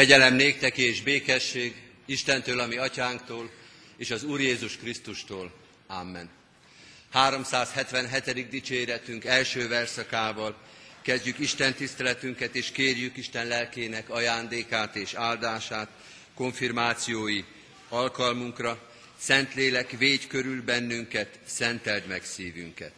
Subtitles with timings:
[0.00, 1.74] Kegyelem néktek és békesség
[2.06, 3.50] Istentől, ami atyánktól,
[3.96, 5.52] és az Úr Jézus Krisztustól.
[5.86, 6.30] Amen.
[7.10, 8.48] 377.
[8.48, 10.56] dicséretünk első verszakával
[11.02, 15.88] kezdjük Isten tiszteletünket, és kérjük Isten lelkének ajándékát és áldását,
[16.34, 17.44] konfirmációi
[17.88, 18.90] alkalmunkra.
[19.18, 22.92] Szentlélek, védj körül bennünket, szenteld meg szívünket.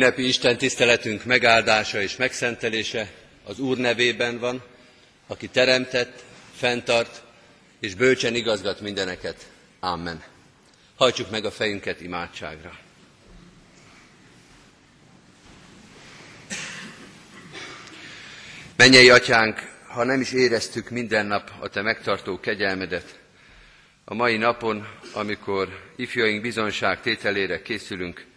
[0.00, 3.10] Ünnepi Isten tiszteletünk megáldása és megszentelése
[3.44, 4.62] az Úr nevében van,
[5.26, 6.24] aki teremtett,
[6.56, 7.22] fenntart
[7.80, 9.46] és bölcsen igazgat mindeneket.
[9.80, 10.22] Amen.
[10.96, 12.78] Hajtsuk meg a fejünket imádságra.
[18.76, 23.18] Mennyei atyánk, ha nem is éreztük minden nap a te megtartó kegyelmedet,
[24.04, 28.28] a mai napon, amikor ifjaink bizonság tételére készülünk,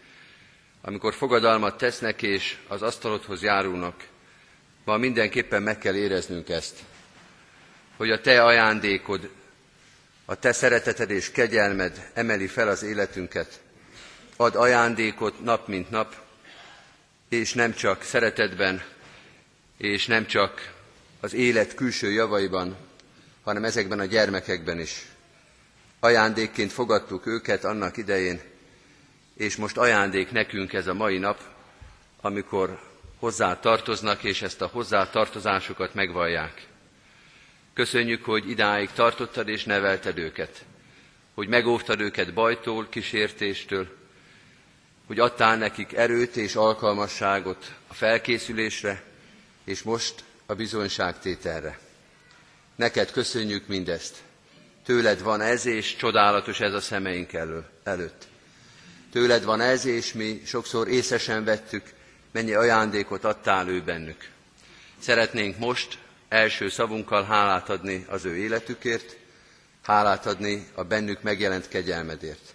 [0.86, 4.08] amikor fogadalmat tesznek és az asztalodhoz járulnak,
[4.86, 6.80] ma mindenképpen meg kell éreznünk ezt,
[7.98, 9.30] hogy a Te ajándékod,
[10.26, 13.62] a Te szereteted és kegyelmed emeli fel az életünket,
[14.36, 16.16] ad ajándékot nap mint nap,
[17.30, 18.84] és nem csak szeretetben,
[19.78, 20.74] és nem csak
[21.20, 22.78] az élet külső javaiban,
[23.44, 25.06] hanem ezekben a gyermekekben is.
[26.00, 28.53] Ajándékként fogadtuk őket annak idején,
[29.34, 31.42] és most ajándék nekünk ez a mai nap,
[32.22, 32.80] amikor
[33.20, 36.68] hozzá tartoznak, és ezt a hozzá tartozásukat megvallják.
[37.74, 40.66] Köszönjük, hogy idáig tartottad és nevelted őket,
[41.34, 43.88] hogy megóvtad őket bajtól, kísértéstől,
[45.08, 49.04] hogy adtál nekik erőt és alkalmasságot a felkészülésre,
[49.64, 51.80] és most a bizonyságtételre.
[52.76, 54.18] Neked köszönjük mindezt.
[54.86, 58.28] Tőled van ez, és csodálatos ez a szemeink elő, előtt.
[59.14, 61.84] Tőled van ez, és mi sokszor észesen vettük,
[62.32, 64.30] mennyi ajándékot adtál ő bennük.
[65.00, 65.98] Szeretnénk most
[66.30, 69.18] első szavunkkal hálát adni az ő életükért,
[69.84, 72.54] hálát adni a bennük megjelent kegyelmedért.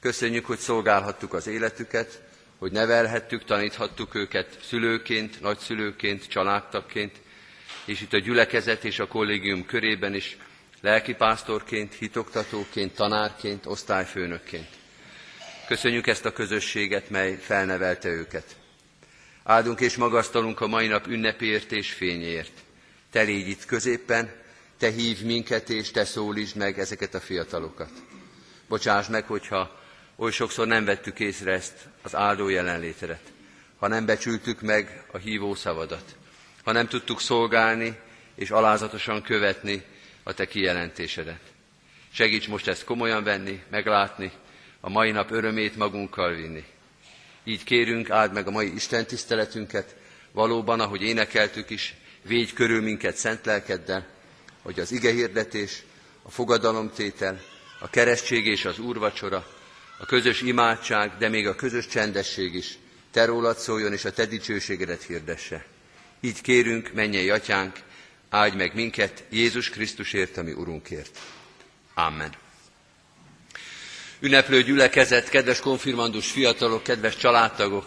[0.00, 2.22] Köszönjük, hogy szolgálhattuk az életüket,
[2.58, 7.16] hogy nevelhettük, taníthattuk őket szülőként, nagyszülőként, családtagként,
[7.84, 10.36] és itt a gyülekezet és a kollégium körében is
[10.80, 14.78] lelkipásztorként, hitoktatóként, tanárként, osztályfőnökként.
[15.70, 18.56] Köszönjük ezt a közösséget, mely felnevelte őket.
[19.42, 22.52] Áldunk és magasztalunk a mai nap ünnepért és fényért.
[23.10, 24.32] Te légy itt középen,
[24.78, 27.90] te hív minket, és te szólítsd meg ezeket a fiatalokat.
[28.68, 29.80] Bocsáss meg, hogyha
[30.16, 33.32] oly sokszor nem vettük észre ezt az áldó jelenlétedet,
[33.78, 36.16] ha nem becsültük meg a hívó szavadat,
[36.64, 37.98] ha nem tudtuk szolgálni
[38.34, 39.82] és alázatosan követni
[40.22, 41.40] a te kijelentésedet.
[42.12, 44.32] Segíts most ezt komolyan venni, meglátni,
[44.80, 46.64] a mai nap örömét magunkkal vinni.
[47.44, 49.96] Így kérünk, áld meg a mai Isten tiszteletünket,
[50.32, 54.06] valóban, ahogy énekeltük is, védj körül minket szent lelkeddel,
[54.62, 55.82] hogy az ige hirdetés,
[56.22, 57.40] a fogadalomtétel,
[57.80, 59.46] a keresztség és az úrvacsora,
[59.98, 62.78] a közös imádság, de még a közös csendesség is
[63.10, 65.64] te rólad szóljon, és a te dicsőségedet hirdesse.
[66.20, 67.78] Így kérünk, mennyei atyánk,
[68.28, 71.18] áldj meg minket Jézus Krisztusért, ami Urunkért.
[71.94, 72.32] Amen.
[74.22, 77.86] Ünneplő gyülekezet, kedves konfirmandus fiatalok, kedves családtagok!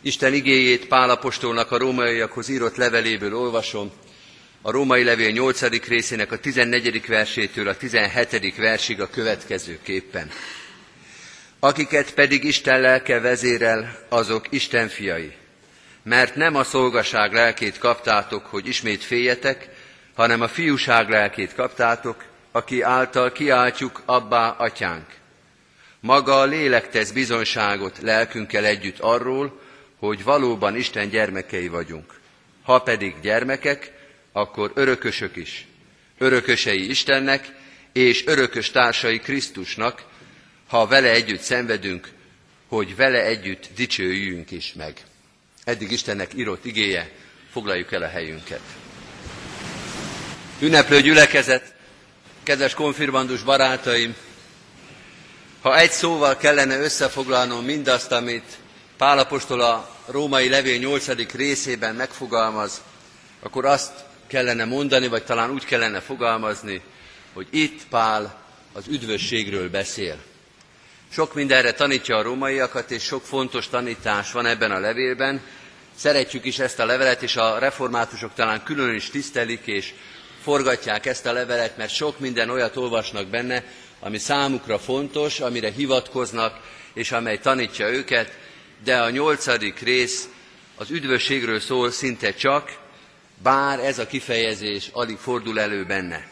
[0.00, 3.92] Isten igéjét Pálapostolnak a rómaiakhoz írott leveléből olvasom,
[4.62, 5.86] a római levél 8.
[5.88, 7.06] részének a 14.
[7.06, 8.56] versétől a 17.
[8.56, 10.30] versig a következőképpen.
[11.58, 15.32] Akiket pedig Isten lelke vezérel, azok Isten fiai.
[16.02, 19.68] Mert nem a szolgaság lelkét kaptátok, hogy ismét féljetek,
[20.14, 25.22] hanem a fiúság lelkét kaptátok, aki által kiáltjuk abbá atyánk.
[26.04, 29.60] Maga a lélek tesz bizonyságot lelkünkkel együtt arról,
[29.98, 32.20] hogy valóban Isten gyermekei vagyunk.
[32.62, 33.92] Ha pedig gyermekek,
[34.32, 35.66] akkor örökösök is.
[36.18, 37.52] Örökösei Istennek,
[37.92, 40.04] és örökös társai Krisztusnak,
[40.66, 42.08] ha vele együtt szenvedünk,
[42.68, 44.96] hogy vele együtt dicsőjünk is meg.
[45.64, 47.10] Eddig Istennek írott igéje,
[47.50, 48.62] foglaljuk el a helyünket.
[50.60, 51.74] Ünneplő gyülekezet,
[52.42, 54.14] kedves konfirmandus barátaim,
[55.64, 58.58] ha egy szóval kellene összefoglalnom mindazt, amit
[58.96, 61.32] Pálapostól a római levél 8.
[61.32, 62.82] részében megfogalmaz,
[63.40, 63.92] akkor azt
[64.26, 66.80] kellene mondani, vagy talán úgy kellene fogalmazni,
[67.32, 68.42] hogy itt Pál
[68.72, 70.16] az üdvösségről beszél.
[71.10, 75.40] Sok mindenre tanítja a rómaiakat, és sok fontos tanítás van ebben a levélben.
[75.96, 79.94] Szeretjük is ezt a levelet, és a reformátusok talán külön is tisztelik, és
[80.42, 83.64] forgatják ezt a levelet, mert sok minden olyat olvasnak benne,
[84.04, 86.60] ami számukra fontos, amire hivatkoznak,
[86.92, 88.38] és amely tanítja őket,
[88.84, 90.28] de a nyolcadik rész
[90.76, 92.78] az üdvösségről szól szinte csak,
[93.42, 96.26] bár ez a kifejezés alig fordul elő benne.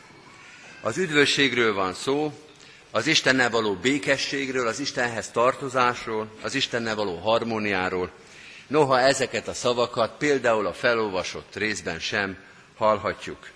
[0.80, 2.32] Az üdvösségről van szó,
[2.90, 8.10] az Istennel való békességről, az Istenhez tartozásról, az Istennel való harmóniáról.
[8.66, 12.36] Noha ezeket a szavakat például a felolvasott részben sem
[12.76, 13.48] hallhatjuk.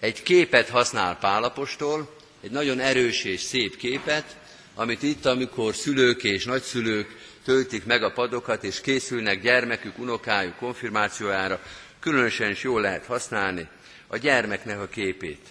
[0.00, 4.36] Egy képet használ Pálapostól, egy nagyon erős és szép képet,
[4.74, 11.60] amit itt, amikor szülők és nagyszülők töltik meg a padokat, és készülnek gyermekük, unokájuk konfirmációjára,
[12.00, 13.68] különösen is jól lehet használni
[14.06, 15.46] a gyermeknek a képét.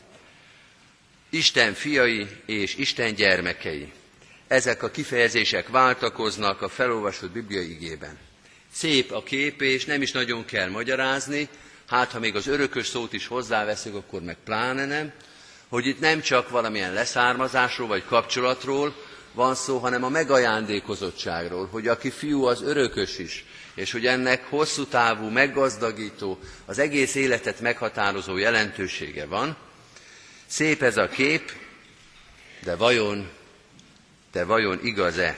[1.29, 3.91] Isten fiai és Isten gyermekei.
[4.48, 8.17] Ezek a kifejezések váltakoznak a felolvasott bibliai igében.
[8.72, 11.50] Szép a kép, és nem is nagyon kell magyarázni,
[11.88, 15.13] hát ha még az örökös szót is hozzáveszünk, akkor meg pláne nem,
[15.69, 18.95] hogy itt nem csak valamilyen leszármazásról vagy kapcsolatról
[19.33, 23.45] van szó, hanem a megajándékozottságról, hogy aki fiú, az örökös is,
[23.75, 29.57] és hogy ennek hosszú távú, meggazdagító, az egész életet meghatározó jelentősége van.
[30.45, 31.51] Szép ez a kép,
[32.63, 33.29] de vajon,
[34.31, 35.38] de vajon igaz-e?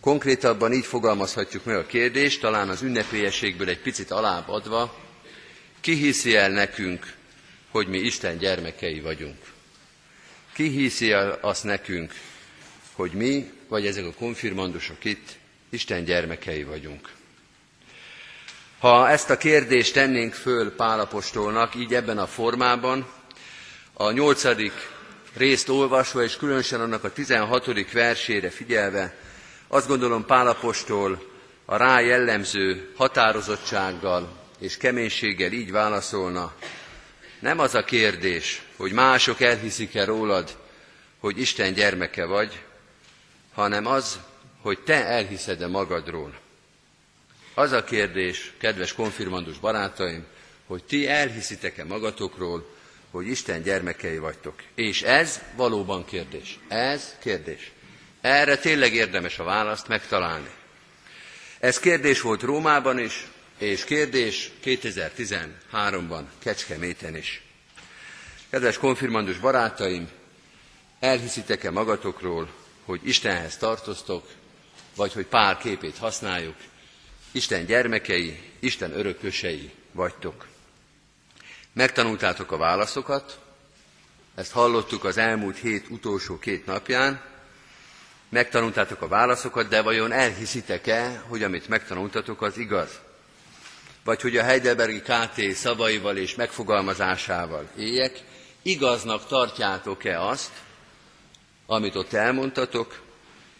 [0.00, 4.98] Konkrétabban így fogalmazhatjuk meg a kérdést, talán az ünnepélyességből egy picit alább adva,
[5.80, 7.14] ki hiszi el nekünk,
[7.74, 9.36] hogy mi Isten gyermekei vagyunk?
[10.52, 12.12] Ki hiszi azt nekünk,
[12.92, 15.28] hogy mi, vagy ezek a konfirmandusok itt,
[15.68, 17.08] Isten gyermekei vagyunk?
[18.78, 23.06] Ha ezt a kérdést tennénk föl Pálapostolnak, így ebben a formában,
[23.92, 24.72] a nyolcadik
[25.36, 29.16] részt olvasva, és különösen annak a tizenhatodik versére figyelve,
[29.68, 31.22] azt gondolom Pálapostól
[31.64, 36.52] a rá jellemző határozottsággal és keménységgel így válaszolna,
[37.44, 40.56] nem az a kérdés, hogy mások elhiszik-e rólad,
[41.18, 42.62] hogy Isten gyermeke vagy,
[43.54, 44.18] hanem az,
[44.60, 46.34] hogy te elhiszed-e magadról.
[47.54, 50.24] Az a kérdés, kedves konfirmandus barátaim,
[50.66, 52.74] hogy ti elhiszitek-e magatokról,
[53.10, 54.54] hogy Isten gyermekei vagytok.
[54.74, 56.58] És ez valóban kérdés.
[56.68, 57.72] Ez kérdés.
[58.20, 60.50] Erre tényleg érdemes a választ megtalálni.
[61.58, 63.26] Ez kérdés volt Rómában is,
[63.64, 67.42] és kérdés 2013-ban Kecskeméten is.
[68.50, 70.08] Kedves konfirmandus barátaim,
[71.00, 72.48] elhiszitek-e magatokról,
[72.84, 74.28] hogy Istenhez tartoztok,
[74.96, 76.56] vagy hogy pár képét használjuk,
[77.32, 80.46] Isten gyermekei, Isten örökösei vagytok.
[81.72, 83.38] Megtanultátok a válaszokat,
[84.34, 87.22] ezt hallottuk az elmúlt hét utolsó két napján,
[88.28, 93.00] megtanultátok a válaszokat, de vajon elhiszitek-e, hogy amit megtanultatok, az igaz?
[94.04, 98.20] Vagy hogy a Heidelbergi KT szavaival és megfogalmazásával éljek,
[98.62, 100.50] igaznak tartjátok-e azt,
[101.66, 103.02] amit ott elmondtatok,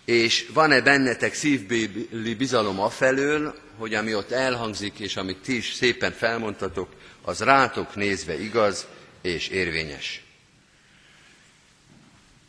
[0.04, 6.12] és van-e bennetek szívbéli bizalom afelől, hogy ami ott elhangzik, és amit ti is szépen
[6.12, 6.88] felmondtatok,
[7.22, 8.86] az rátok nézve igaz
[9.22, 10.22] és érvényes.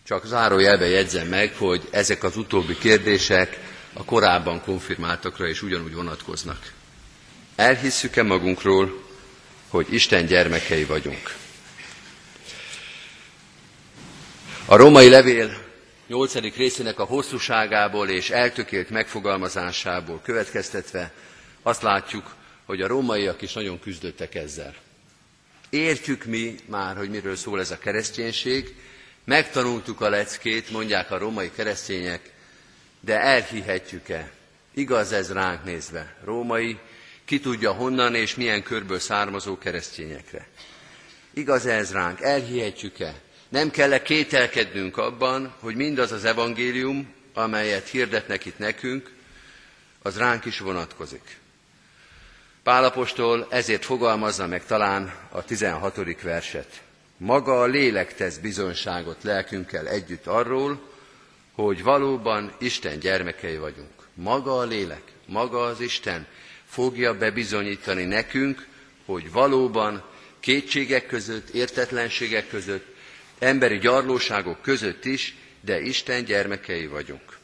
[0.04, 3.60] Csak zárójelbe jegyzem meg, hogy ezek az utóbbi kérdések
[3.94, 6.75] a korábban konfirmáltakra is ugyanúgy vonatkoznak.
[7.56, 9.04] Elhisszük-e magunkról,
[9.68, 11.36] hogy Isten gyermekei vagyunk?
[14.66, 15.64] A római levél
[16.08, 21.12] nyolcadik részének a hosszúságából és eltökélt megfogalmazásából következtetve
[21.62, 22.36] azt látjuk,
[22.66, 24.76] hogy a rómaiak is nagyon küzdöttek ezzel.
[25.70, 28.76] Értjük mi már, hogy miről szól ez a kereszténység,
[29.24, 32.32] megtanultuk a leckét, mondják a római keresztények,
[33.00, 34.32] de elhihetjük-e?
[34.74, 36.16] Igaz ez ránk nézve?
[36.24, 36.78] Római,
[37.26, 40.48] ki tudja honnan és milyen körből származó keresztényekre.
[41.34, 42.22] Igaz ez ránk?
[42.22, 43.14] Elhihetjük-e?
[43.50, 49.12] Nem kell -e kételkednünk abban, hogy mindaz az evangélium, amelyet hirdetnek itt nekünk,
[50.02, 51.38] az ránk is vonatkozik.
[52.64, 56.22] Pálapostól ezért fogalmazza meg talán a 16.
[56.22, 56.82] verset.
[57.18, 60.82] Maga a lélek tesz bizonyságot lelkünkkel együtt arról,
[61.54, 64.08] hogy valóban Isten gyermekei vagyunk.
[64.14, 66.28] Maga a lélek, maga az Isten
[66.70, 68.68] fogja bebizonyítani nekünk,
[69.06, 70.04] hogy valóban
[70.40, 72.86] kétségek között, értetlenségek között,
[73.40, 77.38] emberi gyarlóságok között is, de Isten gyermekei vagyunk.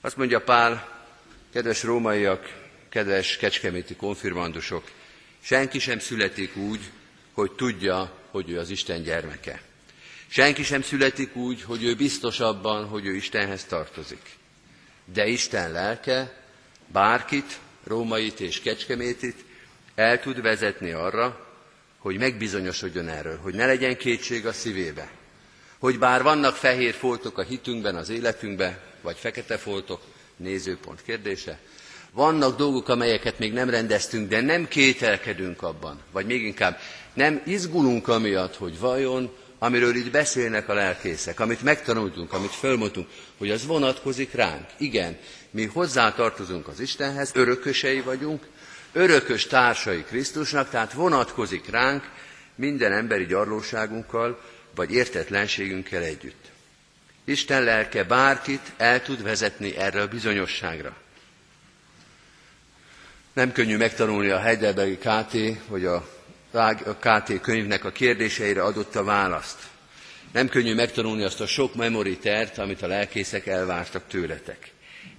[0.00, 1.04] Azt mondja Pál,
[1.52, 4.90] kedves rómaiak, kedves kecskeméti konfirmandusok,
[5.40, 6.80] senki sem születik úgy,
[7.32, 9.62] hogy tudja, hogy ő az Isten gyermeke.
[10.28, 14.22] Senki sem születik úgy, hogy ő biztos abban, hogy ő Istenhez tartozik.
[15.04, 16.42] De Isten lelke
[16.86, 19.44] bárkit, rómait és kecskemétit
[19.94, 21.46] el tud vezetni arra,
[21.98, 25.10] hogy megbizonyosodjon erről, hogy ne legyen kétség a szívébe.
[25.78, 30.00] Hogy bár vannak fehér foltok a hitünkben, az életünkben, vagy fekete foltok,
[30.36, 31.58] nézőpont kérdése,
[32.12, 36.78] vannak dolgok, amelyeket még nem rendeztünk, de nem kételkedünk abban, vagy még inkább
[37.12, 39.30] nem izgulunk amiatt, hogy vajon,
[39.62, 44.66] amiről itt beszélnek a lelkészek, amit megtanultunk, amit fölmondtunk, hogy az vonatkozik ránk.
[44.78, 45.18] Igen,
[45.50, 48.46] mi hozzá tartozunk az Istenhez, örökösei vagyunk,
[48.92, 52.04] örökös társai Krisztusnak, tehát vonatkozik ránk
[52.54, 54.40] minden emberi gyarlóságunkkal,
[54.74, 56.50] vagy értetlenségünkkel együtt.
[57.24, 60.96] Isten lelke bárkit el tud vezetni erre a bizonyosságra.
[63.32, 66.19] Nem könnyű megtanulni a Heidelbergi KT, vagy a
[67.00, 69.58] KT könyvnek a kérdéseire adott a választ.
[70.32, 74.72] Nem könnyű megtanulni azt a sok memoritert, amit a lelkészek elvártak tőletek.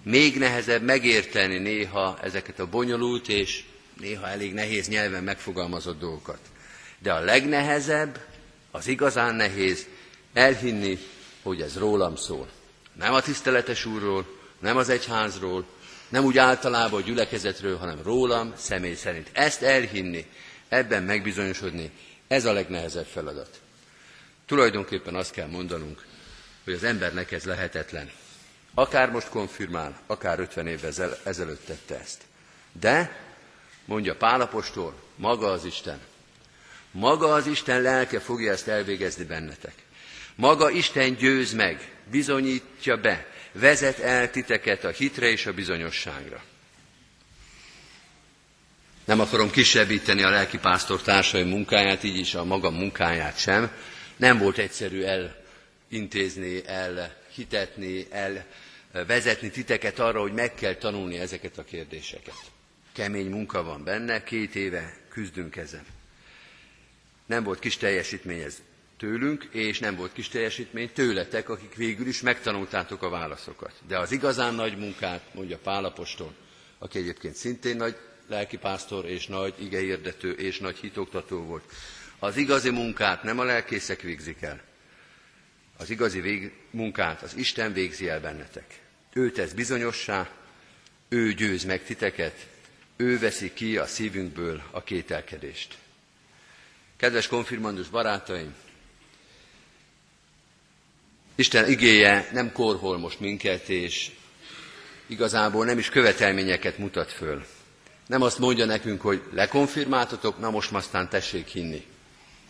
[0.03, 3.63] Még nehezebb megérteni néha ezeket a bonyolult és
[3.99, 6.39] néha elég nehéz nyelven megfogalmazott dolgokat.
[6.99, 8.19] De a legnehezebb,
[8.71, 9.85] az igazán nehéz
[10.33, 10.97] elhinni,
[11.43, 12.49] hogy ez rólam szól.
[12.93, 14.25] Nem a tiszteletes úrról,
[14.59, 15.65] nem az egyházról,
[16.09, 19.29] nem úgy általában a gyülekezetről, hanem rólam személy szerint.
[19.31, 20.25] Ezt elhinni,
[20.71, 21.91] ebben megbizonyosodni,
[22.27, 23.61] ez a legnehezebb feladat.
[24.45, 26.05] Tulajdonképpen azt kell mondanunk,
[26.63, 28.11] hogy az embernek ez lehetetlen.
[28.73, 32.21] Akár most konfirmál, akár 50 évvel ezelőtt tette ezt.
[32.79, 33.19] De,
[33.85, 35.99] mondja Pálapostól, maga az Isten.
[36.91, 39.73] Maga az Isten lelke fogja ezt elvégezni bennetek.
[40.35, 46.43] Maga Isten győz meg, bizonyítja be, vezet el titeket a hitre és a bizonyosságra.
[49.11, 53.71] Nem akarom kisebbíteni a lelkipásztor társai munkáját, így is a maga munkáját sem.
[54.17, 55.03] Nem volt egyszerű
[55.89, 58.07] elintézni, elhitetni,
[58.91, 62.35] elvezetni titeket arra, hogy meg kell tanulni ezeket a kérdéseket.
[62.93, 65.85] Kemény munka van benne, két éve küzdünk ezen.
[67.25, 68.61] Nem volt kis teljesítmény ez
[68.97, 73.73] tőlünk, és nem volt kis teljesítmény tőletek, akik végül is megtanultátok a válaszokat.
[73.87, 76.33] De az igazán nagy munkát, mondja Pálapostól,
[76.79, 77.95] aki egyébként szintén nagy
[78.31, 81.63] lelkipásztor és nagy igehirdető és nagy hitoktató volt.
[82.19, 84.61] Az igazi munkát nem a lelkészek végzik el.
[85.77, 88.79] Az igazi vég, munkát az Isten végzi el bennetek.
[89.13, 90.29] Ő tesz bizonyossá,
[91.09, 92.47] ő győz meg titeket,
[92.95, 95.77] ő veszi ki a szívünkből a kételkedést.
[96.97, 98.55] Kedves konfirmandus barátaim,
[101.35, 104.11] Isten igéje nem korhol most minket, és
[105.05, 107.45] igazából nem is követelményeket mutat föl.
[108.11, 111.85] Nem azt mondja nekünk, hogy lekonfirmáltatok, na most aztán tessék hinni.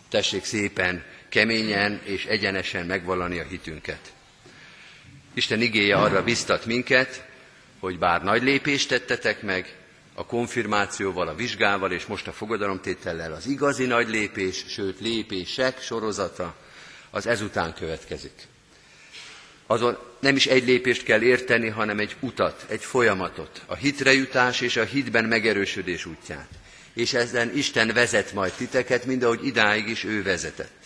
[0.08, 4.12] Tessék szépen, keményen és egyenesen megvallani a hitünket.
[5.34, 7.24] Isten igéje arra biztat minket,
[7.80, 9.76] hogy bár nagy lépést tettetek meg,
[10.14, 16.54] a konfirmációval, a vizsgával és most a fogadalomtétellel az igazi nagy lépés, sőt lépések sorozata,
[17.10, 18.50] az ezután következik
[19.72, 24.60] azon nem is egy lépést kell érteni, hanem egy utat, egy folyamatot, a hitre jutás
[24.60, 26.48] és a hitben megerősödés útját.
[26.94, 30.80] És ezen Isten vezet majd titeket, mind ahogy idáig is ő vezetett.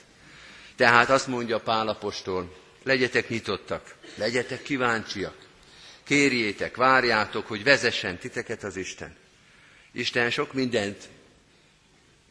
[0.77, 5.37] Tehát azt mondja Pálapostól, legyetek nyitottak, legyetek kíváncsiak,
[6.05, 9.17] kérjétek, várjátok, hogy vezessen titeket az Isten.
[9.93, 11.09] Isten sok mindent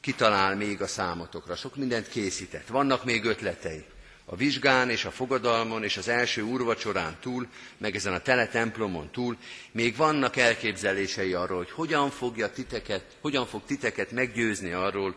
[0.01, 3.85] kitalál még a számotokra, sok mindent készített, vannak még ötletei.
[4.27, 9.11] A vizsgán és a fogadalmon és az első úrvacsorán túl, meg ezen a tele templomon
[9.11, 9.37] túl,
[9.71, 15.15] még vannak elképzelései arról, hogy hogyan, fogja titeket, hogyan fog titeket meggyőzni arról,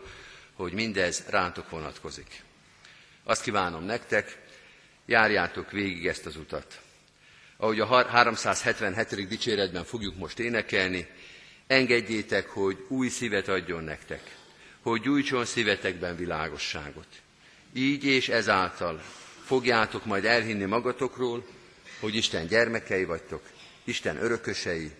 [0.53, 2.43] hogy mindez rántok vonatkozik.
[3.23, 4.37] Azt kívánom nektek,
[5.05, 6.81] járjátok végig ezt az utat.
[7.57, 9.27] Ahogy a 377.
[9.27, 11.07] dicséretben fogjuk most énekelni,
[11.67, 14.35] engedjétek, hogy új szívet adjon nektek,
[14.81, 17.07] hogy gyújtson szívetekben világosságot.
[17.73, 19.01] Így és ezáltal
[19.45, 21.47] fogjátok majd elhinni magatokról,
[21.99, 23.41] hogy Isten gyermekei vagytok,
[23.83, 24.91] Isten örökösei,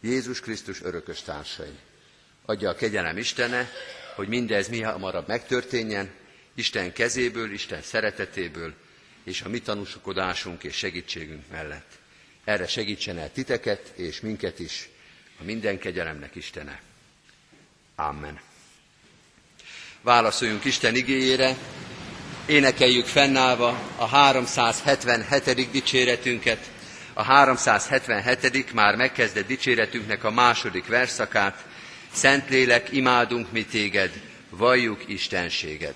[0.00, 1.78] Jézus Krisztus örökös társai.
[2.44, 3.70] Adja a kegyelem Istene,
[4.14, 6.10] hogy mindez mi hamarabb megtörténjen,
[6.54, 8.74] Isten kezéből, Isten szeretetéből,
[9.24, 11.98] és a mi tanúskodásunk és segítségünk mellett.
[12.44, 14.88] Erre segítsen el titeket és minket is,
[15.40, 16.80] a minden kegyelemnek Istene.
[17.94, 18.40] Amen.
[20.00, 21.56] Válaszoljunk Isten igéjére,
[22.46, 25.70] énekeljük fennállva a 377.
[25.70, 26.58] dicséretünket,
[27.12, 28.72] a 377.
[28.72, 31.64] már megkezdett dicséretünknek a második verszakát,
[32.12, 34.10] Szentlélek, imádunk mi téged,
[34.50, 35.94] valljuk Istenséged.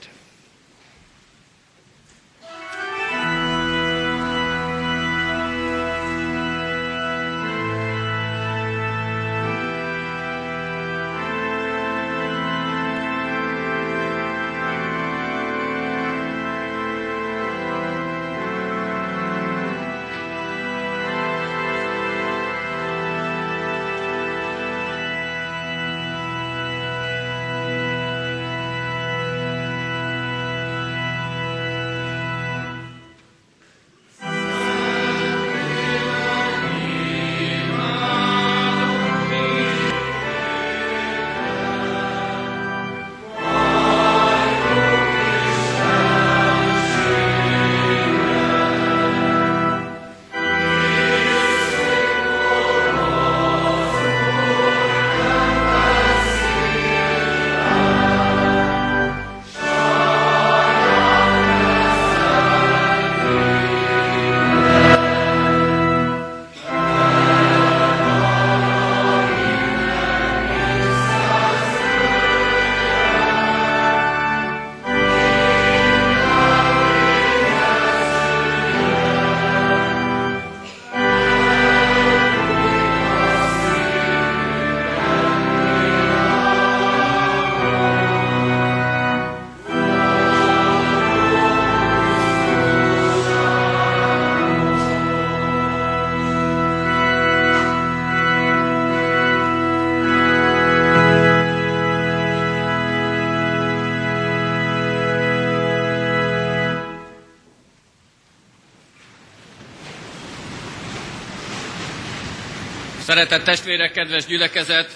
[113.14, 114.90] Szeretett testvérek, kedves gyülekezet!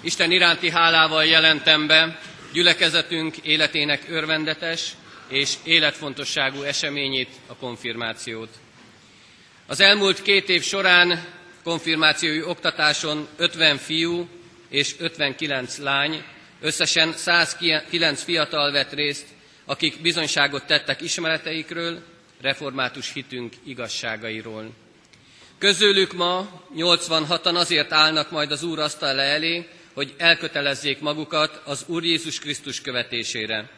[0.00, 2.18] Isten iránti hálával jelentem be
[2.52, 4.92] gyülekezetünk életének örvendetes
[5.28, 8.48] és életfontosságú eseményét, a konfirmációt.
[9.66, 11.24] Az elmúlt két év során
[11.62, 14.28] konfirmációi oktatáson 50 fiú
[14.68, 16.24] és 59 lány,
[16.60, 19.26] összesen 109 fiatal vett részt,
[19.64, 22.02] akik bizonyságot tettek ismereteikről,
[22.40, 24.70] református hitünk igazságairól.
[25.60, 32.04] Közülük ma 86-an azért állnak majd az Úr asztala elé, hogy elkötelezzék magukat az Úr
[32.04, 33.70] Jézus Krisztus követésére.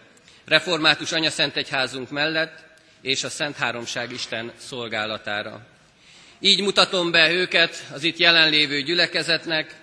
[0.44, 2.64] Református Anyaszent Egyházunk mellett
[3.00, 5.60] és a Szent Háromság Isten szolgálatára.
[6.40, 9.76] Így mutatom be őket az itt jelenlévő gyülekezetnek,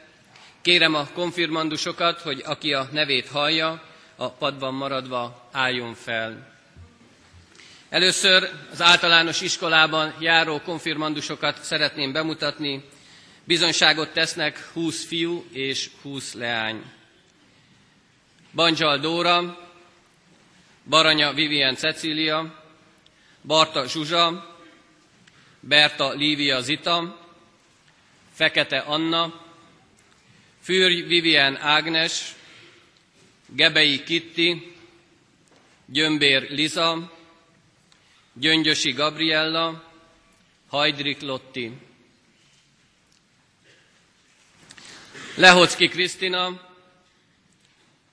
[0.61, 3.83] kérem a konfirmandusokat, hogy aki a nevét hallja,
[4.15, 6.58] a padban maradva álljon fel.
[7.89, 12.83] Először az általános iskolában járó konfirmandusokat szeretném bemutatni.
[13.43, 16.83] Bizonyságot tesznek 20 fiú és 20 leány.
[18.53, 19.69] Bandzsal Dóra,
[20.89, 22.63] Baranya Vivien Cecília,
[23.41, 24.57] Barta Zsuzsa,
[25.59, 27.27] Berta Lívia Zita,
[28.33, 29.41] Fekete Anna,
[30.61, 32.35] Fürj Vivien Ágnes,
[33.45, 34.75] Gebei Kitti,
[35.85, 37.17] Gyömbér Liza,
[38.33, 39.83] Gyöngyösi Gabriella,
[40.67, 41.77] Hajdrik Lotti,
[45.35, 46.67] Lehocki Krisztina,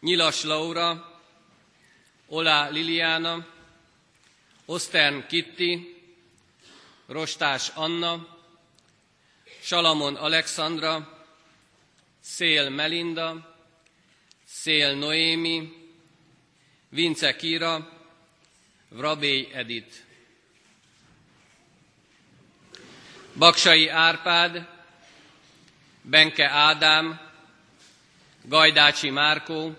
[0.01, 1.21] Nyilas Laura,
[2.29, 3.47] Olá Liliana,
[4.65, 5.97] Osztern Kitti,
[7.07, 8.27] Rostás Anna,
[9.61, 11.25] Salamon Alexandra,
[12.21, 13.57] Szél Melinda,
[14.45, 15.73] Szél Noémi,
[16.89, 17.93] Vince Kira,
[18.89, 20.06] Vrabély Edit,
[23.39, 24.67] Baksai Árpád,
[26.03, 27.21] Benke Ádám,
[28.43, 29.77] Gajdácsi Márkó,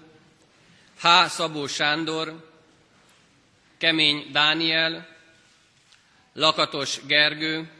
[1.01, 1.07] H.
[1.27, 2.51] Szabó Sándor,
[3.77, 5.07] Kemény Dániel,
[6.33, 7.71] Lakatos Gergő,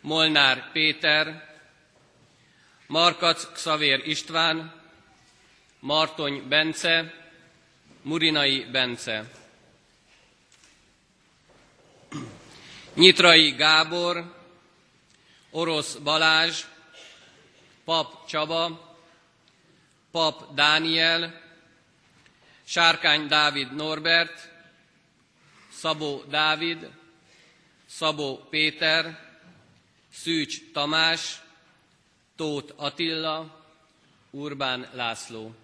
[0.00, 1.56] Molnár Péter,
[2.86, 4.82] Markac Xavér István,
[5.78, 7.14] Martony Bence,
[8.02, 9.30] Murinai Bence.
[12.94, 14.42] Nyitrai Gábor,
[15.56, 16.64] Orosz Balázs,
[17.84, 18.96] Pap Csaba,
[20.10, 21.40] Pap Dániel,
[22.64, 24.50] Sárkány Dávid Norbert,
[25.80, 26.90] Szabó Dávid,
[27.90, 29.18] Szabó Péter,
[30.14, 31.42] Szűcs Tamás,
[32.36, 33.64] Tóth Attila,
[34.30, 35.54] Urbán László.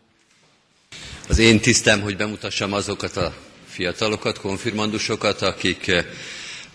[1.29, 3.35] Az én tisztem, hogy bemutassam azokat a
[3.66, 6.05] fiatalokat, konfirmandusokat, akik eh,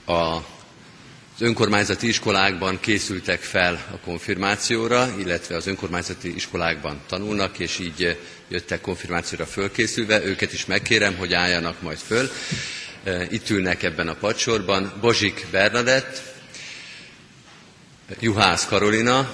[0.05, 0.53] a
[1.35, 8.81] az önkormányzati iskolákban készültek fel a konfirmációra, illetve az önkormányzati iskolákban tanulnak, és így jöttek
[8.81, 10.23] konfirmációra fölkészülve.
[10.23, 12.31] Őket is megkérem, hogy álljanak majd föl.
[13.03, 16.21] Eh, itt ülnek ebben a padsorban Bozsik Bernadett,
[18.19, 19.31] Juhász Karolina,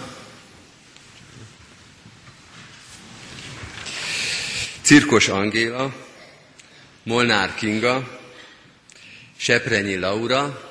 [4.82, 5.96] Cirkos Angéla,
[7.04, 8.20] Molnár Kinga,
[9.38, 10.71] Seprenyi Laura,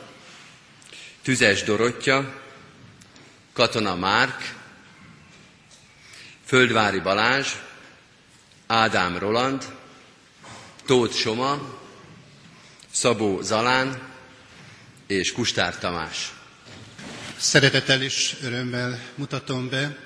[1.31, 2.43] Tüzes Dorottya,
[3.53, 4.55] Katona Márk,
[6.45, 7.49] Földvári Balázs,
[8.67, 9.73] Ádám Roland,
[10.87, 11.79] Tóth Soma,
[12.91, 14.03] Szabó Zalán
[15.07, 16.33] és Kustár Tamás.
[17.37, 19.99] Szeretettel és örömmel mutatom be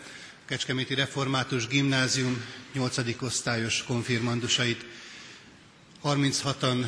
[0.47, 3.23] Kecskeméti Református Gimnázium 8.
[3.23, 4.85] osztályos konfirmandusait.
[6.03, 6.87] 36-an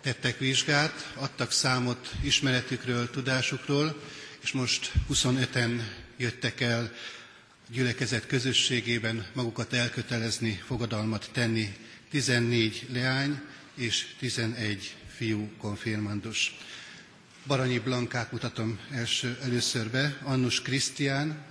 [0.00, 4.02] tettek vizsgát, adtak számot ismeretükről, tudásukról,
[4.42, 5.80] és most 25-en
[6.16, 6.92] jöttek el
[7.68, 11.76] a gyülekezet közösségében magukat elkötelezni, fogadalmat tenni.
[12.10, 13.40] 14 leány
[13.74, 16.54] és 11 fiú konfirmandus.
[17.46, 21.44] Baranyi Blankát mutatom első, először be, Annus Krisztián,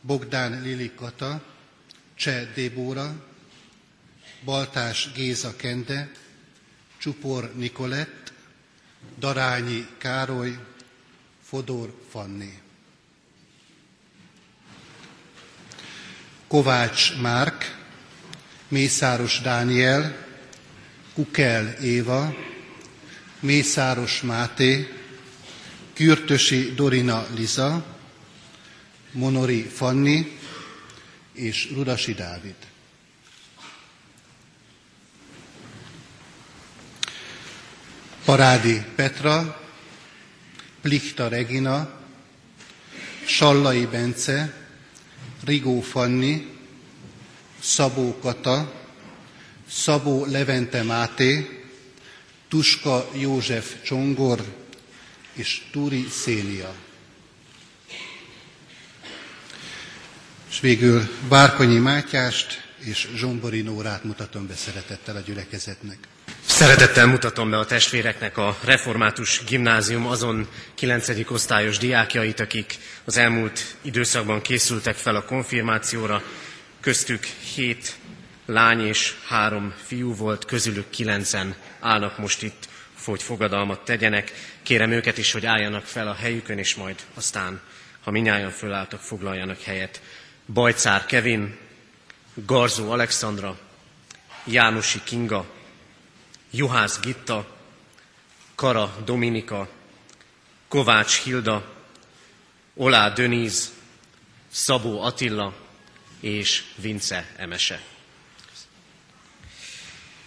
[0.00, 1.42] Bogdán Lili Kata,
[2.14, 3.26] Cseh Débóra,
[4.44, 6.10] Baltás Géza Kende,
[7.00, 8.32] Csupor Nikolett,
[9.18, 10.58] Darányi Károly,
[11.42, 12.58] Fodor Fanni.
[16.46, 17.78] Kovács Márk,
[18.68, 20.26] Mészáros Dániel,
[21.14, 22.34] Kukel Éva,
[23.40, 24.92] Mészáros Máté,
[25.92, 27.96] Kürtösi Dorina Liza,
[29.12, 30.38] Monori Fanni
[31.32, 32.69] és Rudasi Dávid.
[38.30, 39.60] Parádi Petra,
[40.80, 41.90] Plichta Regina,
[43.26, 44.54] Sallai Bence,
[45.44, 46.46] Rigó Fanni,
[47.60, 48.72] Szabó Kata,
[49.70, 51.60] Szabó Levente Máté,
[52.48, 54.44] Tuska József Csongor,
[55.32, 56.74] és Túri Szénia.
[60.50, 65.98] És végül Várkonyi Mátyást és Zsombori Nórát mutatom be szeretettel a gyülekezetnek.
[66.46, 71.08] Szeretettel mutatom be a testvéreknek a Református Gimnázium azon 9.
[71.30, 76.22] osztályos diákjait, akik az elmúlt időszakban készültek fel a konfirmációra.
[76.80, 77.96] Köztük hét
[78.46, 82.68] lány és három fiú volt, közülük kilencen állnak most itt
[83.04, 84.32] hogy fogadalmat tegyenek.
[84.62, 87.60] Kérem őket is, hogy álljanak fel a helyükön, és majd aztán,
[88.04, 90.00] ha minnyáján fölálltak, foglaljanak helyet.
[90.52, 91.56] Bajcár Kevin,
[92.34, 93.58] Garzó Alexandra,
[94.44, 95.46] Jánosi Kinga,
[96.50, 97.56] Juhász Gitta,
[98.54, 99.68] Kara Dominika,
[100.68, 101.74] Kovács Hilda,
[102.74, 103.72] Olá Döníz,
[104.50, 105.54] Szabó Attila
[106.20, 107.80] és Vince Emese.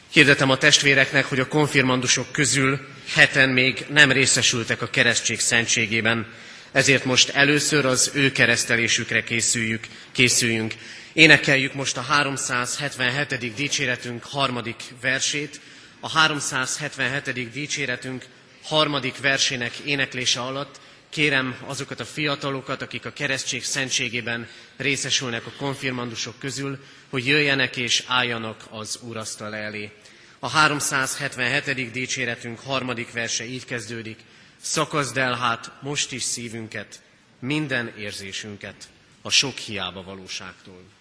[0.09, 6.33] Hirdetem a testvéreknek, hogy a konfirmandusok közül heten még nem részesültek a keresztség szentségében,
[6.71, 10.73] ezért most először az ő keresztelésükre készüljük, készüljünk.
[11.13, 13.53] Énekeljük most a 377.
[13.53, 15.59] dicséretünk harmadik versét.
[16.05, 17.51] A 377.
[17.51, 18.25] dicséretünk
[18.63, 26.39] harmadik versének éneklése alatt kérem azokat a fiatalokat, akik a keresztség szentségében részesülnek a konfirmandusok
[26.39, 29.91] közül, hogy jöjjenek és álljanak az úrasztal elé.
[30.39, 31.91] A 377.
[31.91, 34.19] dicséretünk harmadik verse így kezdődik.
[34.61, 37.01] Szakazd el hát most is szívünket,
[37.39, 38.87] minden érzésünket
[39.21, 40.92] a sok hiába valóságtól.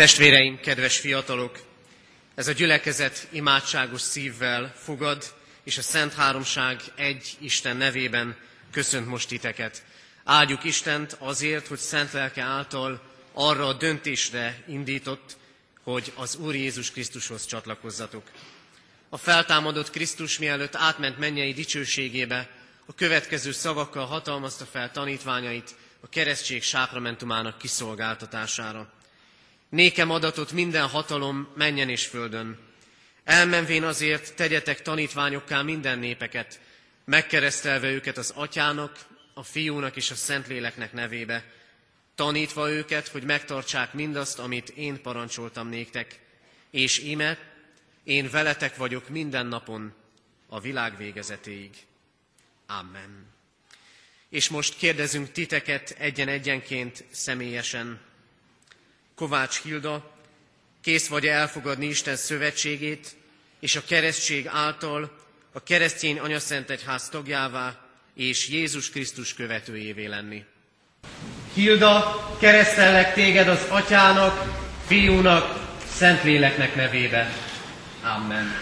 [0.00, 1.58] Testvéreim, kedves fiatalok,
[2.34, 5.34] ez a gyülekezet imádságos szívvel fogad,
[5.64, 8.36] és a Szent Háromság egy Isten nevében
[8.70, 9.82] köszönt most titeket.
[10.24, 15.36] Áldjuk Istent azért, hogy Szent Lelke által arra a döntésre indított,
[15.82, 18.22] hogy az Úr Jézus Krisztushoz csatlakozzatok.
[19.08, 22.48] A feltámadott Krisztus mielőtt átment mennyei dicsőségébe,
[22.86, 28.98] a következő szavakkal hatalmazta fel tanítványait a keresztség sákramentumának kiszolgáltatására.
[29.70, 32.58] Nékem adatot minden hatalom menjen és földön.
[33.24, 36.60] Elmenvén azért tegyetek tanítványokká minden népeket,
[37.04, 38.98] megkeresztelve őket az atyának,
[39.34, 41.44] a fiúnak és a szentléleknek nevébe,
[42.14, 46.20] tanítva őket, hogy megtartsák mindazt, amit én parancsoltam néktek,
[46.70, 47.38] és íme,
[48.04, 49.94] én veletek vagyok minden napon
[50.46, 51.70] a világ végezetéig.
[52.66, 53.26] Amen.
[54.28, 58.00] És most kérdezünk titeket egyen-egyenként személyesen.
[59.20, 60.10] Kovács Hilda,
[60.82, 63.06] kész vagy elfogadni Isten szövetségét,
[63.60, 65.12] és a keresztség által
[65.52, 67.76] a keresztény anyaszent egyház tagjává
[68.16, 70.44] és Jézus Krisztus követőjévé lenni.
[71.54, 74.44] Hilda, keresztellek téged az atyának,
[74.86, 77.32] fiúnak, Szentléleknek nevébe.
[78.16, 78.54] Amen.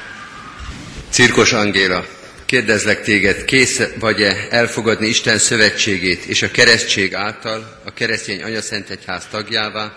[1.10, 2.06] Cirkos Angéla,
[2.46, 9.26] kérdezlek téged, kész vagy-e elfogadni Isten szövetségét és a keresztség által a keresztény anyaszent egyház
[9.26, 9.96] tagjává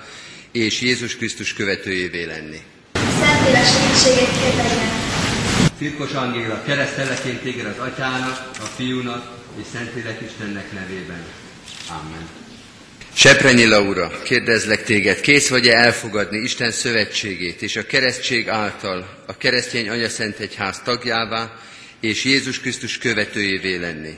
[0.51, 2.61] és Jézus Krisztus követőjévé lenni?
[2.93, 4.71] Szentlélek segítségét kérlek
[5.77, 11.23] Cirkos Angéla, kereszteleként téged az atyának, a fiúnak és Szentlélek Istennek nevében.
[11.89, 12.27] Amen.
[13.13, 19.89] Seprenyi Laura, kérdezlek téged, kész vagy-e elfogadni Isten szövetségét és a keresztség által a keresztény
[19.89, 21.59] anyaszent egyház tagjává
[21.99, 24.17] és Jézus Krisztus követőjévé lenni?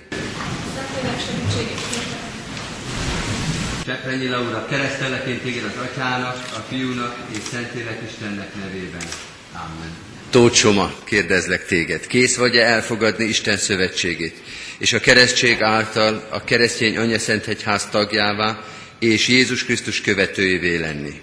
[3.86, 9.08] Seprenyi Laura, kereszteleként téged az atyának, a fiúnak és Szentlélek Istennek nevében.
[9.54, 9.92] Amen.
[10.30, 14.36] Tóth Soma, kérdezlek téged, kész vagy-e elfogadni Isten szövetségét
[14.78, 18.64] és a keresztség által a keresztény anyaszent egyház tagjává
[19.00, 21.22] és Jézus Krisztus követőjévé lenni.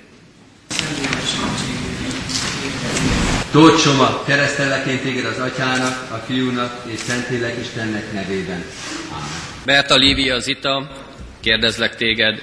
[3.50, 8.64] Tóth Soma, keresztelleként téged az atyának, a fiúnak és Szentlélek Istennek nevében.
[9.10, 9.28] Amen.
[9.64, 10.90] Berta Lívia Zita,
[11.40, 12.42] kérdezlek téged,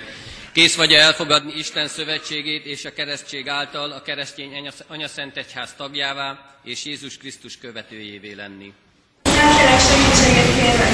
[0.51, 6.55] kész vagy -e elfogadni Isten szövetségét és a keresztség által a keresztény anyaszent egyház tagjává
[6.63, 8.73] és Jézus Krisztus követőjévé lenni?
[9.23, 10.91] Szentlélek segítséget kérlek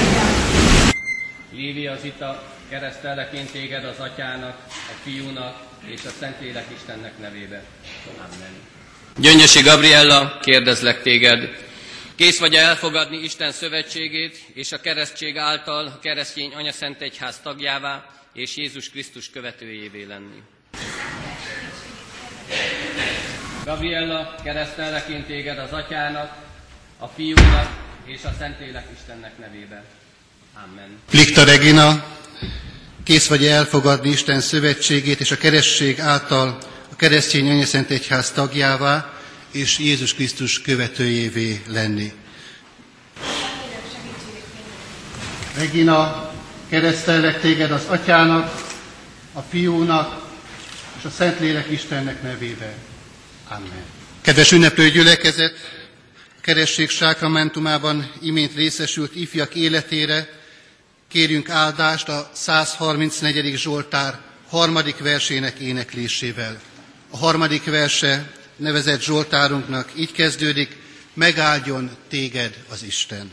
[1.52, 7.62] Lívia Zita, keresztelleként téged az atyának, a fiúnak és a Szentlélek Istennek nevébe.
[8.16, 8.52] Amen.
[9.18, 11.64] Gyöngyösi Gabriella, kérdezlek téged,
[12.16, 18.56] kész vagy elfogadni Isten szövetségét és a keresztség által a keresztény anyaszent egyház tagjává és
[18.56, 20.42] Jézus Krisztus követőjévé lenni.
[23.64, 26.36] Gabriella, keresztelleként téged az atyának,
[26.98, 27.68] a fiúnak
[28.04, 29.84] és a Szentlélek Istennek nevébe.
[30.54, 30.98] Amen.
[31.10, 32.04] Likta Regina,
[33.04, 36.58] kész vagy elfogadni Isten szövetségét és a keresztség által
[36.92, 39.13] a keresztény anyaszent egyház tagjává
[39.54, 42.12] és Jézus Krisztus követőjévé lenni.
[45.56, 46.30] Regina,
[46.68, 48.66] keresztellek téged az atyának,
[49.32, 50.26] a fiúnak
[50.98, 52.74] és a Szentlélek Istennek nevébe.
[53.48, 53.84] Amen.
[54.20, 55.54] Kedves ünneplő gyülekezet,
[56.14, 60.28] a keresség sákramentumában imént részesült ifjak életére
[61.14, 63.56] Kérjünk áldást a 134.
[63.56, 66.60] Zsoltár harmadik versének éneklésével.
[67.10, 70.76] A harmadik verse nevezett Zsoltárunknak így kezdődik,
[71.14, 73.30] megáldjon téged az Isten.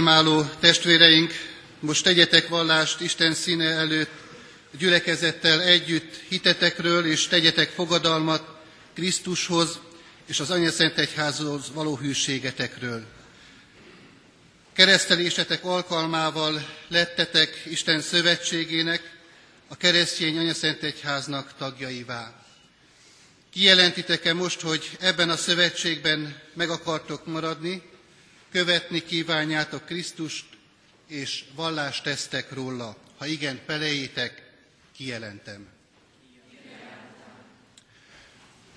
[0.00, 1.32] Konfirmáló testvéreink,
[1.80, 4.10] most tegyetek vallást Isten színe előtt,
[4.78, 8.48] gyülekezettel együtt hitetekről, és tegyetek fogadalmat
[8.94, 9.78] Krisztushoz
[10.26, 13.04] és az Anya Szent Egyházhoz való hűségetekről.
[14.72, 19.18] Keresztelésetek alkalmával lettetek Isten szövetségének,
[19.68, 22.44] a keresztény Anya Szent Egyháznak tagjaivá.
[23.52, 27.89] Kijelentitek-e most, hogy ebben a szövetségben meg akartok maradni,
[28.50, 30.44] követni kívánjátok Krisztust,
[31.06, 32.96] és vallást tesztek róla?
[33.18, 34.50] Ha igen, felejétek,
[34.96, 35.68] kijelentem.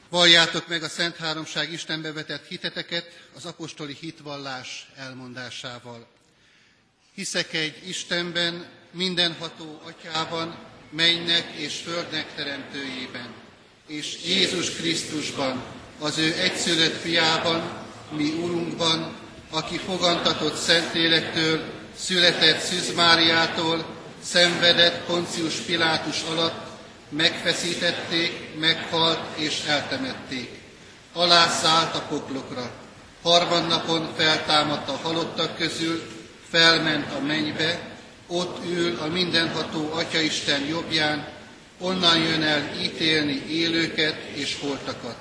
[0.09, 6.07] Valljátok meg a Szent Háromság Istenbe vetett hiteteket az apostoli hitvallás elmondásával.
[7.13, 10.57] Hiszek egy Istenben, mindenható atyában,
[10.89, 13.33] mennynek és földnek teremtőjében,
[13.87, 15.63] és Jézus Krisztusban,
[15.99, 19.22] az ő egyszülött fiában, mi Urunkban,
[19.53, 21.63] aki fogantatott Szentlélektől,
[21.97, 23.85] született Szűz Máriától,
[24.23, 26.67] szenvedett Poncius Pilátus alatt,
[27.09, 30.49] megfeszítették, meghalt és eltemették.
[31.13, 32.71] Alászállt a poklokra.
[33.21, 36.01] Harmadnapon feltámadt a halottak közül,
[36.49, 37.79] felment a mennybe,
[38.27, 41.27] ott ül a mindenható Atyaisten jobbján,
[41.79, 45.15] onnan jön el ítélni élőket és holtakat.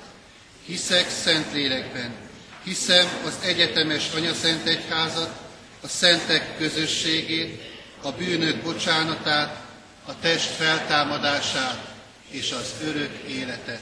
[0.65, 2.22] Hiszek Szentlélekben,
[2.63, 5.41] hiszem az egyetemes Anyaszent Egyházat,
[5.81, 7.61] a szentek közösségét,
[8.01, 9.61] a bűnök bocsánatát,
[10.05, 11.93] a test feltámadását
[12.29, 13.81] és az örök életet.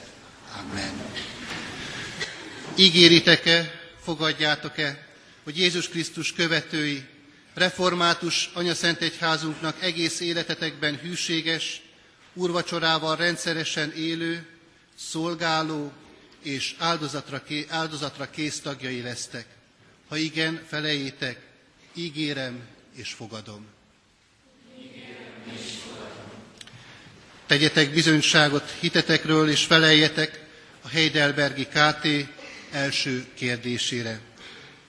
[0.59, 0.91] Amen.
[2.75, 5.07] Ígéritek-e, fogadjátok-e,
[5.43, 7.05] hogy Jézus Krisztus követői,
[7.53, 11.81] református Anyaszent Egyházunknak egész életetekben hűséges,
[12.33, 14.47] úrvacsorával rendszeresen élő,
[14.97, 15.91] szolgáló
[16.43, 19.45] és áldozatra, áldozatra kész tagjai lesztek.
[20.07, 21.39] Ha igen, felejétek,
[21.93, 22.61] ígérem
[22.95, 23.65] és fogadom.
[27.47, 30.45] Tegyetek bizonyságot hitetekről, és feleljetek
[30.81, 32.07] a Heidelbergi KT
[32.71, 34.19] első kérdésére.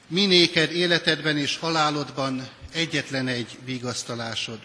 [0.06, 4.58] Minéked életedben és halálodban egyetlen egy vigasztalásod.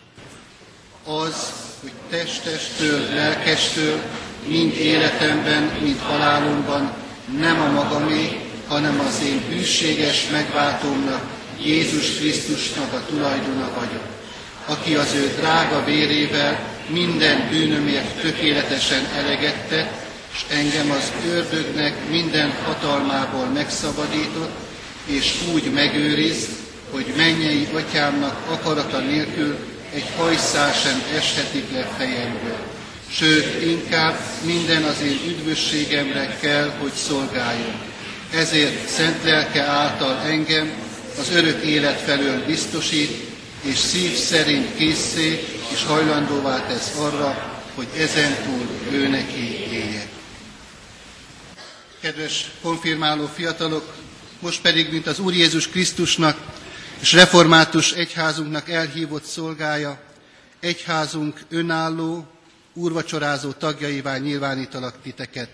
[1.03, 4.01] Az, hogy testestől, lelkestől,
[4.47, 6.91] mind életemben, mind halálomban
[7.39, 11.21] nem a magamé, hanem az én hűséges megváltómnak,
[11.63, 14.03] Jézus Krisztusnak a tulajdona vagyok,
[14.65, 19.91] aki az ő drága vérével minden bűnömért tökéletesen elegette,
[20.33, 24.51] és engem az ördögnek minden hatalmából megszabadított,
[25.05, 26.47] és úgy megőriz,
[26.91, 29.57] hogy mennyei atyámnak akarata nélkül
[29.93, 32.76] egy hajszál sem eshetik le fejemből.
[33.09, 37.75] Sőt, inkább minden az én üdvösségemre kell, hogy szolgáljon.
[38.33, 40.71] Ezért szent lelke által engem
[41.19, 43.27] az örök élet felől biztosít,
[43.61, 45.43] és szív szerint készé
[45.73, 50.07] és hajlandóvá tesz arra, hogy ezentúl ő neki éljek.
[52.01, 53.95] Kedves konfirmáló fiatalok,
[54.39, 56.37] most pedig, mint az Úr Jézus Krisztusnak
[56.99, 59.99] és református egyházunknak elhívott szolgája,
[60.59, 62.27] egyházunk önálló,
[62.77, 65.49] úrvacsorázó tagjaivá nyilvánítalak titeket,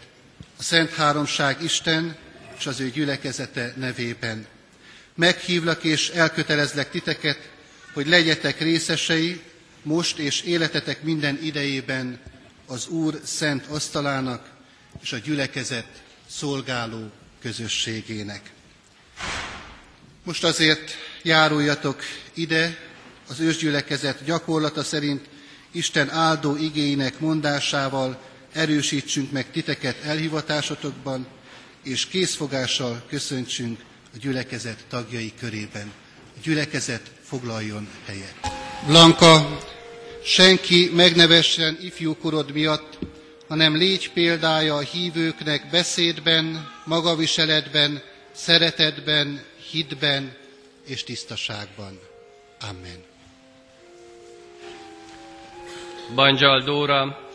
[0.57, 2.15] a Szent Háromság Isten
[2.57, 4.45] és az ő gyülekezete nevében.
[5.15, 7.49] Meghívlak és elkötelezlek titeket,
[7.93, 9.41] hogy legyetek részesei
[9.81, 12.19] most és életetek minden idejében
[12.67, 14.49] az Úr szent asztalának
[15.01, 15.87] és a gyülekezet
[16.29, 17.11] szolgáló
[17.41, 18.51] közösségének.
[20.23, 22.01] Most azért járuljatok
[22.33, 22.77] ide
[23.27, 25.27] az ősgyülekezet gyakorlata szerint
[25.73, 28.21] Isten áldó igéinek mondásával
[28.53, 31.27] erősítsünk meg titeket elhivatásotokban,
[31.83, 33.79] és készfogással köszöntsünk
[34.13, 35.91] a gyülekezet tagjai körében.
[36.35, 38.35] A gyülekezet foglaljon helyet.
[38.87, 39.59] Blanka,
[40.23, 42.97] senki megnevessen ifjúkorod miatt,
[43.47, 48.01] hanem légy példája a hívőknek beszédben, magaviseletben,
[48.31, 50.35] szeretetben, hitben
[50.85, 51.99] és tisztaságban.
[52.69, 53.12] Amen.
[56.15, 57.29] Bandzsal Dóra,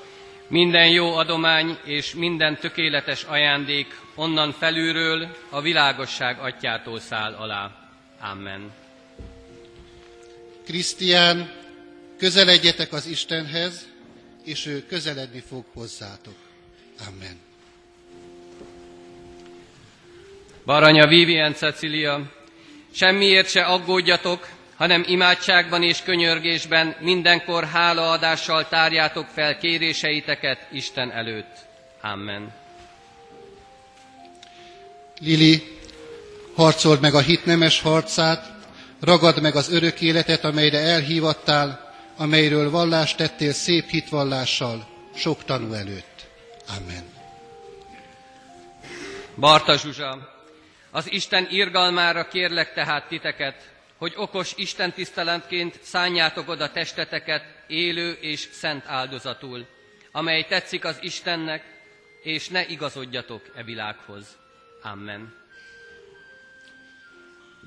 [0.48, 7.70] minden jó adomány és minden tökéletes ajándék onnan felülről a világosság atyától száll alá.
[8.20, 8.72] Amen.
[10.64, 11.52] Krisztián,
[12.18, 13.88] közeledjetek az Istenhez,
[14.44, 16.36] és ő közeledni fog hozzátok.
[17.08, 17.36] Amen.
[20.64, 22.32] Baranya Vivien Cecilia,
[22.90, 24.48] semmiért se aggódjatok,
[24.78, 31.56] hanem imádságban és könyörgésben mindenkor hálaadással tárjátok fel kéréseiteket Isten előtt.
[32.00, 32.52] Amen.
[35.20, 35.62] Lili,
[36.54, 38.56] harcold meg a hit nemes harcát,
[39.00, 46.26] Ragad meg az örök életet, amelyre elhívattál, amelyről vallást tettél szép hitvallással, sok tanú előtt.
[46.76, 47.04] Amen.
[49.36, 50.34] Barta Zsuzsa,
[50.90, 53.54] az Isten irgalmára kérlek tehát titeket,
[53.98, 59.66] hogy okos Isten tisztelentként szánjátok oda testeteket élő és szent áldozatul,
[60.12, 61.62] amely tetszik az Istennek,
[62.22, 64.26] és ne igazodjatok e világhoz.
[64.82, 65.34] Amen.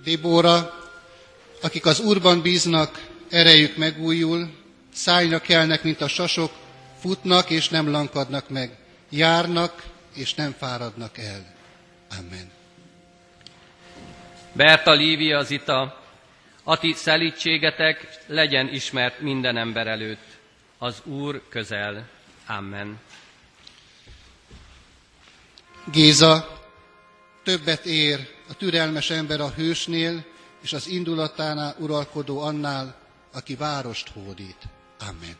[0.03, 0.73] Débóra,
[1.61, 4.49] akik az Úrban bíznak, erejük megújul,
[4.93, 6.51] szájra kelnek, mint a sasok,
[6.99, 8.77] futnak és nem lankadnak meg,
[9.09, 9.83] járnak
[10.15, 11.55] és nem fáradnak el.
[12.19, 12.51] Amen.
[14.53, 16.00] Berta Lívia Zita,
[16.71, 20.25] a ti szelítségetek legyen ismert minden ember előtt.
[20.77, 22.07] Az Úr közel.
[22.47, 22.99] Amen.
[25.91, 26.59] Géza,
[27.43, 30.25] többet ér a türelmes ember a hősnél,
[30.61, 32.95] és az indulatánál uralkodó annál,
[33.33, 34.61] aki várost hódít.
[34.99, 35.35] Amen.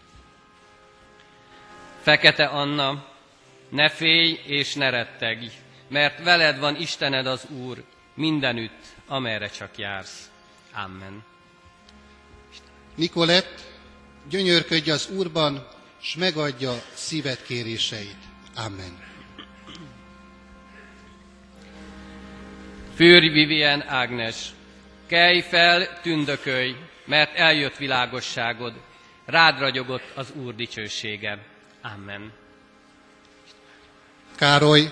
[2.01, 3.05] Fekete Anna,
[3.69, 5.47] ne félj és ne rettegj,
[5.88, 10.30] mert veled van Istened az Úr, mindenütt, amerre csak jársz.
[10.74, 11.24] Amen.
[12.95, 13.61] Nikolett,
[14.30, 15.67] gyönyörködj az Úrban,
[16.01, 18.17] s megadja szíved kéréseit.
[18.55, 18.99] Amen.
[22.95, 24.49] Fűrj Vivien Ágnes,
[25.07, 28.74] kelj fel, tündökölj, mert eljött világosságod,
[29.26, 31.45] rád ragyogott az Úr dicsősége.
[31.82, 32.32] Amen.
[34.36, 34.91] Károly,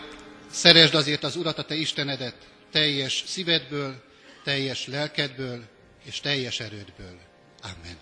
[0.49, 2.35] szeresd azért az Urat, a te Istenedet,
[2.71, 4.03] teljes szívedből,
[4.49, 5.63] teljes lelkedből
[6.03, 7.19] és teljes erődből.
[7.61, 7.97] Amen.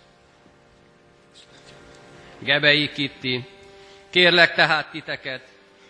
[2.40, 3.48] Gebei Kitti,
[4.10, 5.48] kérlek tehát titeket,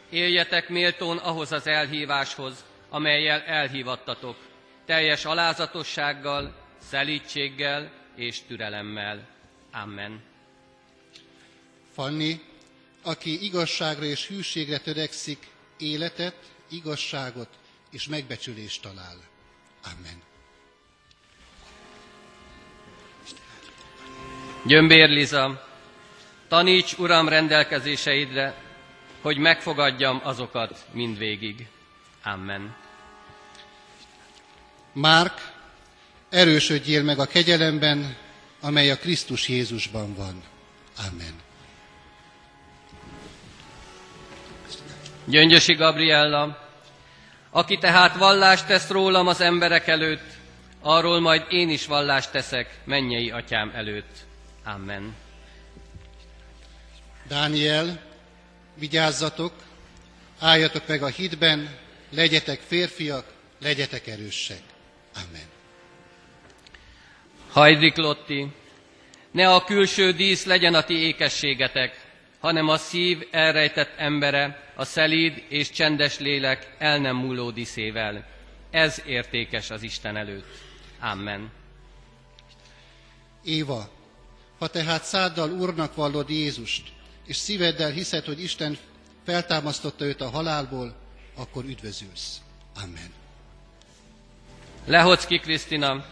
[0.10, 4.38] éljetek méltón ahhoz az elhíváshoz, amelyel elhívattatok,
[4.86, 6.56] teljes alázatossággal,
[6.90, 9.28] szelítséggel és türelemmel.
[9.72, 10.24] Amen.
[11.94, 12.42] Fanni,
[13.02, 15.48] aki igazságra és hűségre törekszik,
[15.78, 17.50] életet, igazságot
[17.92, 19.18] és megbecsülést talál.
[19.84, 20.26] Amen.
[24.66, 25.68] Gyömbér Liza,
[26.48, 28.54] taníts Uram rendelkezéseidre,
[29.22, 31.68] hogy megfogadjam azokat mindvégig.
[32.24, 32.76] Amen.
[34.94, 35.52] Márk,
[36.30, 38.16] erősödjél meg a kegyelemben,
[38.62, 40.44] amely a Krisztus Jézusban van.
[41.12, 41.34] Amen.
[45.26, 46.68] Gyöngyösi Gabriella,
[47.50, 50.36] aki tehát vallást tesz rólam az emberek előtt,
[50.82, 54.27] arról majd én is vallást teszek mennyei atyám előtt.
[54.68, 55.16] Amen.
[57.28, 58.02] Dániel,
[58.74, 59.54] vigyázzatok,
[60.40, 61.78] álljatok meg a hitben,
[62.10, 64.62] legyetek férfiak, legyetek erősek.
[65.16, 65.46] Amen.
[67.50, 68.48] Hajdrik Lotti,
[69.32, 72.06] ne a külső dísz legyen a ti ékességetek,
[72.40, 78.26] hanem a szív elrejtett embere, a szelíd és csendes lélek el nem múló diszével.
[78.72, 80.48] Ez értékes az Isten előtt.
[81.00, 81.52] Amen.
[83.44, 83.96] Éva,
[84.60, 86.84] ha tehát száddal Úrnak vallod Jézust,
[87.26, 88.78] és szíveddel hiszed, hogy Isten
[89.26, 90.96] feltámasztotta őt a halálból,
[91.36, 92.42] akkor üdvözülsz.
[92.84, 93.12] Amen.
[94.86, 96.06] Lehocki Krisztina,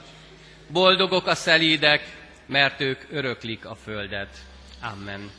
[0.68, 2.02] boldogok a szelídek,
[2.48, 4.44] mert ők öröklik a földet.
[4.82, 5.32] Amen.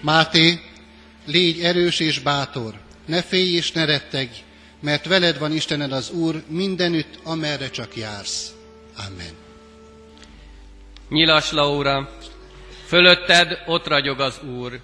[0.00, 0.60] Máté,
[1.26, 4.36] légy erős és bátor, ne félj és ne rettegj,
[4.80, 8.52] mert veled van Istened az Úr mindenütt, amerre csak jársz.
[9.06, 9.41] Amen.
[11.12, 12.10] Nyilas Laura,
[12.86, 14.80] fölötted ott ragyog az Úr,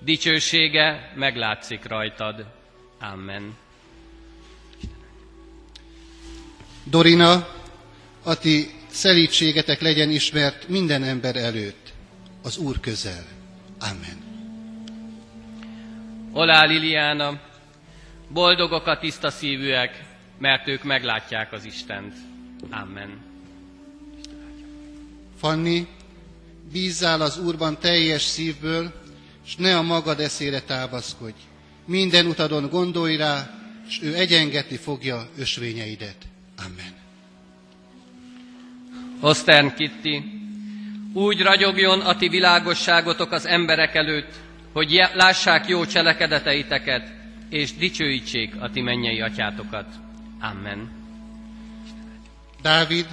[0.00, 2.46] dicsősége meglátszik rajtad.
[3.00, 3.56] Amen.
[6.84, 7.48] Dorina,
[8.22, 11.92] a ti szelítségetek legyen ismert minden ember előtt,
[12.42, 13.24] az Úr közel.
[13.80, 14.22] Amen.
[16.32, 17.40] Olá Liliana,
[18.28, 20.04] boldogok a tiszta szívűek,
[20.38, 22.14] mert ők meglátják az Istent.
[22.70, 23.33] Amen.
[25.44, 25.86] Fanni,
[26.72, 28.92] bízzál az Úrban teljes szívből,
[29.46, 31.40] és ne a magad eszére támaszkodj.
[31.86, 33.50] Minden utadon gondolj rá,
[33.88, 36.16] és ő egyengetni fogja ösvényeidet.
[36.58, 36.94] Amen.
[39.20, 40.24] Osztern Kitti,
[41.12, 44.32] úgy ragyogjon a ti világosságotok az emberek előtt,
[44.72, 47.12] hogy lássák jó cselekedeteiteket,
[47.50, 49.86] és dicsőítsék a ti mennyei atyátokat.
[50.40, 50.90] Amen.
[52.62, 53.06] Dávid,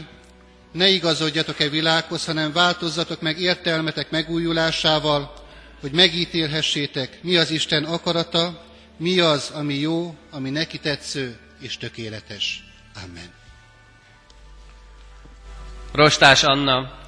[0.71, 5.33] ne igazodjatok-e világhoz, hanem változzatok meg értelmetek megújulásával,
[5.79, 8.65] hogy megítélhessétek, mi az Isten akarata,
[8.97, 12.63] mi az, ami jó, ami neki tetsző és tökéletes.
[13.03, 13.33] Amen.
[15.91, 16.99] Rostás Anna,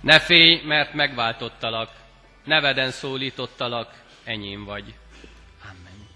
[0.00, 1.90] ne félj, mert megváltottalak,
[2.44, 4.94] neveden szólítottalak, enyém vagy.
[5.62, 6.08] Amen.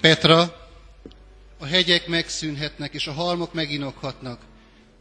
[0.00, 0.62] Petra,
[1.58, 4.40] a hegyek megszűnhetnek, és a halmok meginokhatnak,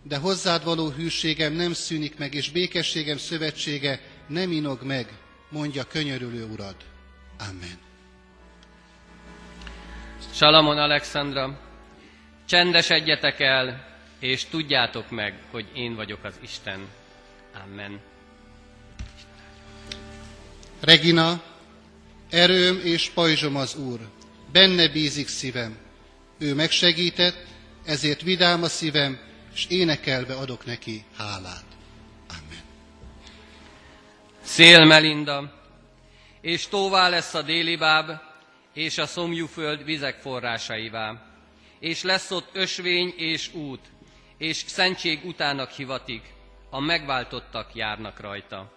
[0.03, 5.13] de hozzád való hűségem nem szűnik meg, és békességem szövetsége nem inog meg,
[5.49, 6.75] mondja könyörülő urad.
[7.39, 7.77] Amen.
[10.33, 11.59] Salamon Alexandra,
[12.45, 16.87] csendesedjetek el, és tudjátok meg, hogy én vagyok az Isten.
[17.63, 17.99] Amen.
[20.79, 21.43] Regina,
[22.29, 23.99] erőm és pajzsom az Úr,
[24.51, 25.77] benne bízik szívem.
[26.37, 27.45] Ő megsegített,
[27.85, 29.19] ezért vidám a szívem,
[29.53, 31.65] és énekelve adok neki hálát.
[32.29, 32.63] Amen.
[34.41, 35.61] Szél Melinda,
[36.41, 38.11] és tóvá lesz a déli báb,
[38.73, 41.31] és a szomjú föld vizek forrásaivá.
[41.79, 43.79] És lesz ott ösvény és út,
[44.37, 46.33] és szentség utának hivatik,
[46.69, 48.71] a megváltottak járnak rajta.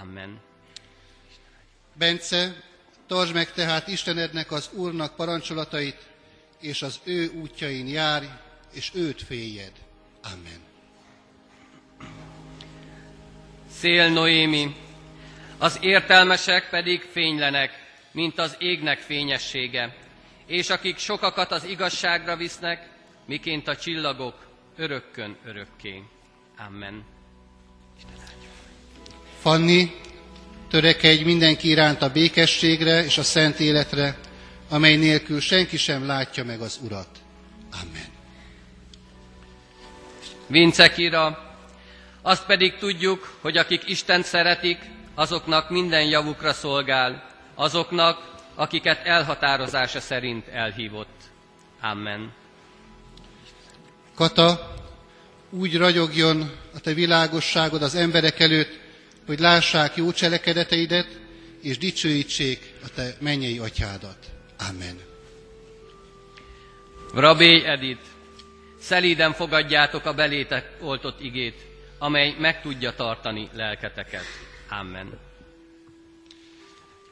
[0.00, 0.40] Amen.
[1.92, 2.62] Bence,
[3.06, 6.08] tartsd meg tehát Istenednek az Úrnak parancsolatait,
[6.60, 8.26] és az ő útjain járj,
[8.72, 9.83] és őt féljed.
[10.32, 10.62] Amen.
[13.70, 14.74] Szél Noémi,
[15.58, 17.70] az értelmesek pedig fénylenek,
[18.12, 19.96] mint az égnek fényessége,
[20.46, 22.88] és akik sokakat az igazságra visznek,
[23.26, 24.46] miként a csillagok
[24.76, 26.02] örökkön örökké.
[26.66, 27.04] Amen.
[29.40, 29.94] Fanni,
[30.68, 34.18] törekedj mindenki iránt a békességre és a szent életre,
[34.68, 37.18] amely nélkül senki sem látja meg az Urat.
[37.82, 38.13] Amen.
[40.46, 41.54] Vince Kira,
[42.22, 44.78] azt pedig tudjuk, hogy akik Isten szeretik,
[45.14, 51.20] azoknak minden javukra szolgál, azoknak, akiket elhatározása szerint elhívott.
[51.80, 52.32] Amen.
[54.14, 54.74] Kata,
[55.50, 58.78] úgy ragyogjon a te világosságod az emberek előtt,
[59.26, 61.20] hogy lássák jó cselekedeteidet,
[61.62, 64.16] és dicsőítsék a te mennyei atyádat.
[64.68, 64.98] Amen.
[67.14, 68.00] Rabé Edith,
[68.84, 71.66] szelíden fogadjátok a belétek oltott igét,
[71.98, 74.24] amely meg tudja tartani lelketeket.
[74.68, 75.18] Amen.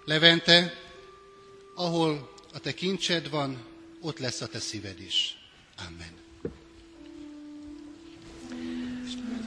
[0.04, 0.72] Levente,
[1.74, 3.64] ahol a te kincsed van,
[4.00, 5.36] ott lesz a te szíved is.
[5.88, 6.20] Amen.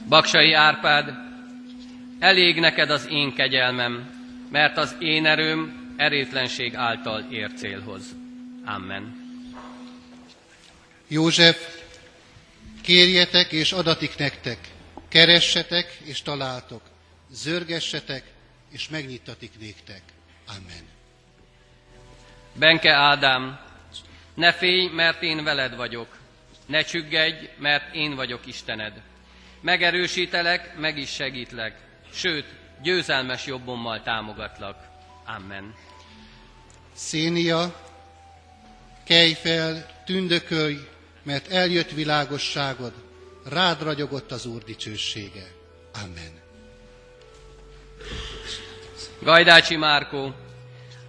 [0.08, 1.10] Baksai Árpád,
[2.18, 4.14] elég neked az én kegyelmem,
[4.50, 8.02] mert az én erőm erétlenség által ér célhoz.
[8.64, 9.24] Amen.
[11.08, 11.84] József,
[12.86, 14.58] kérjetek és adatik nektek,
[15.08, 16.82] keressetek és találtok,
[17.30, 18.24] zörgessetek
[18.70, 20.02] és megnyitatik néktek.
[20.48, 20.88] Amen.
[22.52, 23.60] Benke Ádám,
[24.34, 26.18] ne félj, mert én veled vagyok.
[26.66, 29.02] Ne csüggedj, mert én vagyok Istened.
[29.60, 31.78] Megerősítelek, meg is segítlek.
[32.12, 32.46] Sőt,
[32.82, 34.76] győzelmes jobbommal támogatlak.
[35.24, 35.74] Amen.
[36.94, 37.80] Szénia,
[39.04, 40.78] kelj fel, tündökölj,
[41.26, 42.92] mert eljött világosságod,
[43.44, 45.46] rád ragyogott az Úr dicsősége.
[46.02, 46.40] Amen.
[49.18, 50.34] Gajdácsi Márkó,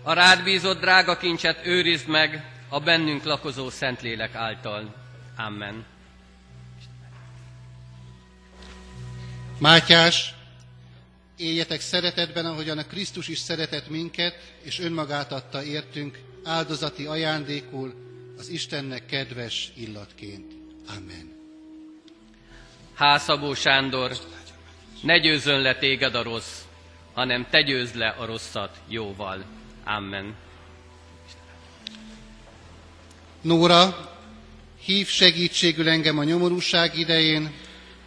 [0.04, 4.96] a rád bízott drága kincset őrizd meg a bennünk lakozó Szentlélek által.
[5.38, 5.86] Amen.
[9.60, 10.34] Mátyás,
[11.38, 18.07] éljetek szeretetben, ahogyan a Krisztus is szeretett minket, és önmagát adta értünk áldozati ajándékul
[18.38, 20.52] az Istennek kedves illatként.
[20.88, 21.36] Amen.
[22.94, 24.18] Hászabó Sándor,
[25.02, 26.62] ne győzzön le téged a rossz,
[27.14, 29.46] hanem te győzd le a rosszat jóval.
[29.84, 30.36] Amen.
[33.42, 34.12] Nóra,
[34.84, 37.52] hív segítségül engem a nyomorúság idején,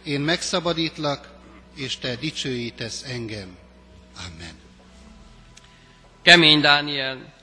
[0.03, 1.29] én megszabadítlak,
[1.75, 3.57] és te dicsőítesz engem.
[4.17, 4.59] Amen.
[6.21, 7.33] Kemény Dániel,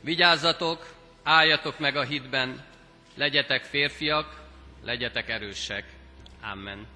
[0.00, 0.95] vigyázzatok,
[1.26, 2.64] álljatok meg a hitben,
[3.14, 4.40] legyetek férfiak,
[4.84, 5.84] legyetek erősek.
[6.52, 6.86] Amen.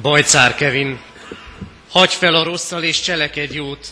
[0.00, 1.00] Bajcár Kevin,
[1.90, 3.86] hagyj fel a rosszal és cselekedj jót,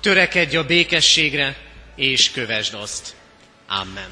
[0.00, 1.56] törekedj a békességre,
[1.94, 3.16] és kövesd azt.
[3.68, 4.10] Amen.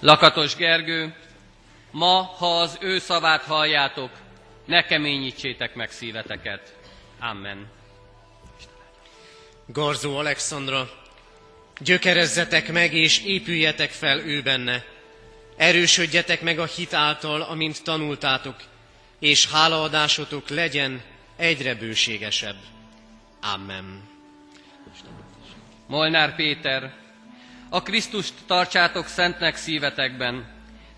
[0.00, 1.14] Lakatos Gergő,
[1.90, 4.10] ma, ha az ő szavát halljátok,
[4.70, 6.74] ne keményítsétek meg szíveteket.
[7.18, 7.66] Amen.
[9.66, 10.90] Garzó Alexandra,
[11.80, 14.84] gyökerezzetek meg és épüljetek fel ő benne.
[15.56, 18.56] Erősödjetek meg a hit által, amint tanultátok,
[19.18, 21.02] és hálaadásotok legyen
[21.36, 22.56] egyre bőségesebb.
[23.54, 24.08] Amen.
[25.86, 26.92] Molnár Péter,
[27.68, 30.48] a Krisztust tartsátok szentnek szívetekben,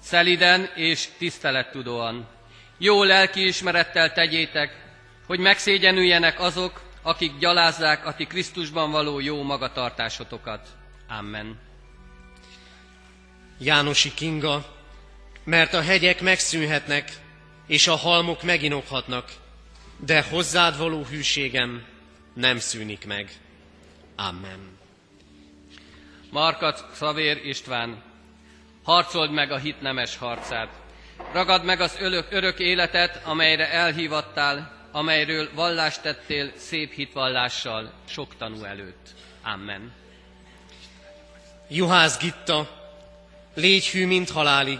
[0.02, 2.28] szeliden és tisztelettudóan.
[2.84, 4.76] Jó lelkiismerettel tegyétek,
[5.26, 10.68] hogy megszégyenüljenek azok, akik gyalázzák a ti Krisztusban való jó magatartásotokat.
[11.08, 11.58] Amen.
[13.58, 14.64] Jánosi Kinga,
[15.44, 17.12] mert a hegyek megszűnhetnek,
[17.66, 19.32] és a halmok meginokhatnak,
[19.96, 21.84] de hozzád való hűségem
[22.34, 23.30] nem szűnik meg.
[24.16, 24.78] Amen.
[26.30, 28.02] Markat Szavér István,
[28.82, 30.81] harcold meg a hit nemes harcát.
[31.32, 38.64] Ragad meg az örök, örök életet, amelyre elhívattál, amelyről vallást tettél szép hitvallással sok tanú
[38.64, 39.08] előtt.
[39.42, 39.92] Amen.
[41.68, 42.68] Juhász Gitta,
[43.54, 44.78] légy hű, mint halálig,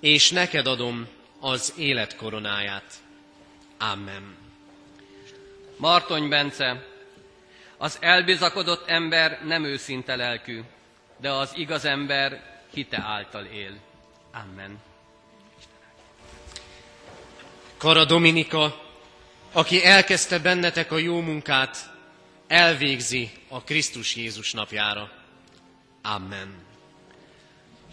[0.00, 1.08] és neked adom
[1.40, 2.94] az élet koronáját.
[3.78, 4.36] Amen.
[5.76, 6.86] Martony Bence,
[7.76, 10.60] az elbizakodott ember nem őszinte lelkű,
[11.16, 13.72] de az igaz ember hite által él.
[14.32, 14.78] Amen.
[17.82, 18.80] Kara Dominika,
[19.52, 21.90] aki elkezdte bennetek a jó munkát,
[22.46, 25.10] elvégzi a Krisztus Jézus napjára.
[26.02, 26.54] Amen.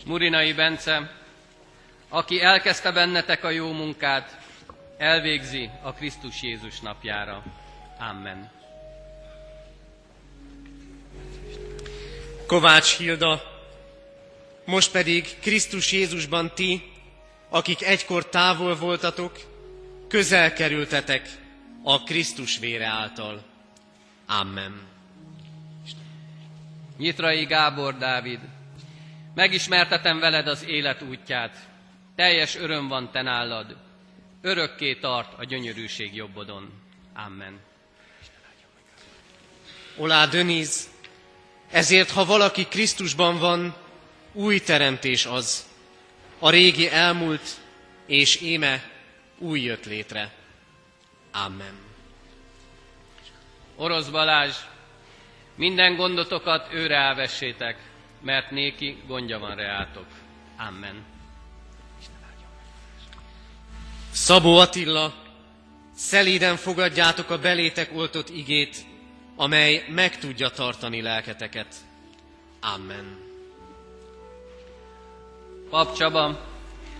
[0.05, 1.11] Murinai Bence,
[2.09, 4.37] aki elkezdte bennetek a jó munkát,
[4.97, 7.43] elvégzi a Krisztus Jézus napjára.
[7.99, 8.51] Amen.
[12.47, 13.41] Kovács Hilda,
[14.65, 16.91] most pedig Krisztus Jézusban ti,
[17.49, 19.48] akik egykor távol voltatok,
[20.09, 21.29] közel kerültetek
[21.83, 23.43] a Krisztus vére által.
[24.25, 24.81] Amen.
[26.97, 28.39] Nyitrai Gábor Dávid,
[29.35, 31.57] megismertetem veled az élet útját,
[32.15, 33.77] teljes öröm van te nálad,
[34.41, 36.71] örökké tart a gyönyörűség jobbodon.
[37.25, 37.59] Amen.
[39.97, 40.89] Olá Döniz,
[41.71, 43.75] ezért ha valaki Krisztusban van,
[44.33, 45.67] új teremtés az.
[46.39, 47.57] A régi elmúlt,
[48.05, 48.88] és éme
[49.39, 50.33] új jött létre.
[51.31, 51.73] Amen.
[53.75, 54.55] Orosz Balázs,
[55.55, 57.77] minden gondotokat őre elvessétek,
[58.21, 60.05] mert néki gondja van reátok.
[60.67, 61.03] Amen.
[64.11, 65.13] Szabó Attila,
[65.95, 68.77] szelíden fogadjátok a belétek oltott igét,
[69.35, 71.75] amely meg tudja tartani lelketeket.
[72.61, 73.17] Amen.
[75.69, 76.47] Pap Csaba,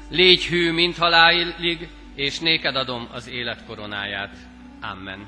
[0.09, 1.87] légy hű, mint halálig,
[2.19, 4.35] és néked adom az élet koronáját.
[4.81, 5.27] Amen.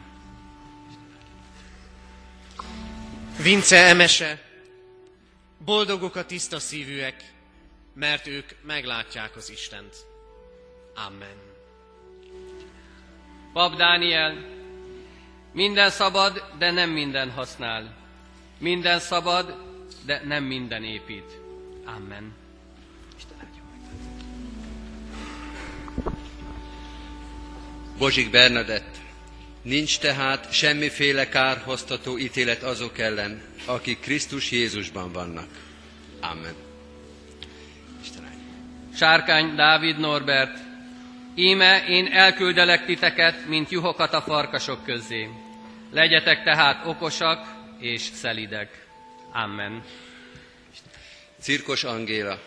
[3.42, 4.42] Vince Emese,
[5.66, 7.24] boldogok a tiszta szívűek,
[7.94, 9.96] mert ők meglátják az Istent.
[11.08, 11.36] Amen.
[13.54, 14.46] Pap Dániel,
[15.54, 17.96] minden szabad, de nem minden használ.
[18.58, 19.56] Minden szabad,
[20.06, 21.40] de nem minden épít.
[21.86, 22.41] Amen.
[28.02, 28.96] Bozsik Bernadett,
[29.62, 35.48] nincs tehát semmiféle kárhoztató ítélet azok ellen, akik Krisztus Jézusban vannak.
[36.22, 36.56] Amen.
[38.04, 38.98] Isten áldja.
[38.98, 40.58] Sárkány Dávid Norbert,
[41.36, 45.30] íme én elküldelek titeket, mint juhokat a farkasok közé.
[45.92, 48.86] Legyetek tehát okosak és szelidek.
[49.32, 49.84] Amen.
[51.42, 52.40] Cirkos Angéla,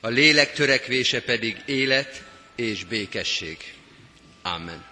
[0.00, 3.80] a lélek törekvése pedig élet és békesség.
[4.42, 4.84] Amen.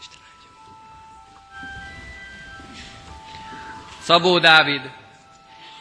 [0.00, 0.18] Isten.
[4.00, 4.90] Szabó Dávid,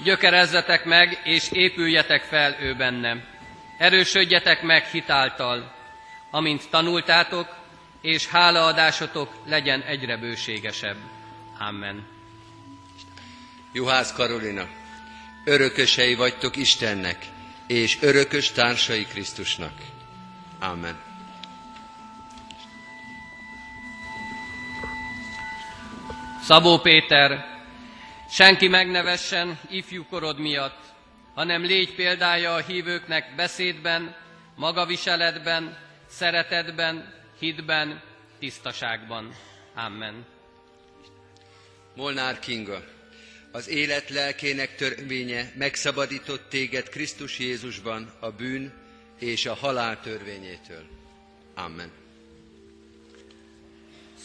[0.04, 3.24] gyökerezzetek meg, és épüljetek fel ő bennem.
[3.78, 5.76] Erősödjetek meg hitáltal,
[6.32, 7.60] amint tanultátok,
[8.02, 10.97] és hálaadásotok legyen egyre bőségesebb.
[11.60, 12.08] Amen.
[13.74, 14.68] Juhász Karolina,
[15.45, 17.26] örökösei vagytok Istennek,
[17.68, 19.74] és örökös társai Krisztusnak.
[20.60, 21.11] Amen.
[26.52, 27.45] Szabó Péter,
[28.30, 30.80] senki megnevessen ifjúkorod miatt,
[31.34, 34.16] hanem légy példája a hívőknek beszédben,
[34.56, 35.78] magaviseletben,
[36.10, 38.02] szeretetben, hitben,
[38.39, 39.36] tisztaságban.
[39.76, 40.26] Amen.
[41.95, 42.84] Molnár Kinga,
[43.52, 48.74] az élet lelkének törvénye megszabadított téged Krisztus Jézusban a bűn
[49.20, 50.84] és a halál törvényétől.
[51.56, 51.91] Amen.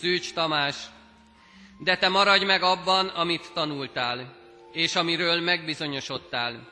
[0.01, 0.77] Szűcs Tamás,
[1.79, 4.35] de te maradj meg abban, amit tanultál,
[4.73, 6.69] és amiről megbizonyosodtál,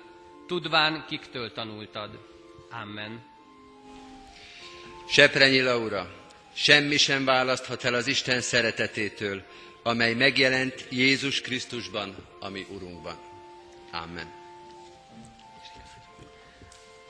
[0.47, 2.11] tudván kiktől tanultad.
[2.83, 3.23] Amen.
[5.09, 6.11] Seprenyi Laura,
[6.53, 9.43] semmi sem választhat el az Isten szeretetétől,
[9.83, 13.17] amely megjelent Jézus Krisztusban, ami Urunkban.
[13.93, 14.33] Amen.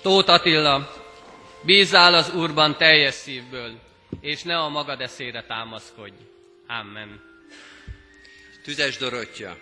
[0.02, 0.92] Tóth Attila,
[1.62, 3.80] bízzál az Úrban teljes szívből,
[4.20, 6.16] és ne a magad eszére támaszkodj.
[6.66, 7.33] Amen.
[8.64, 9.58] Tüzes Dorottya,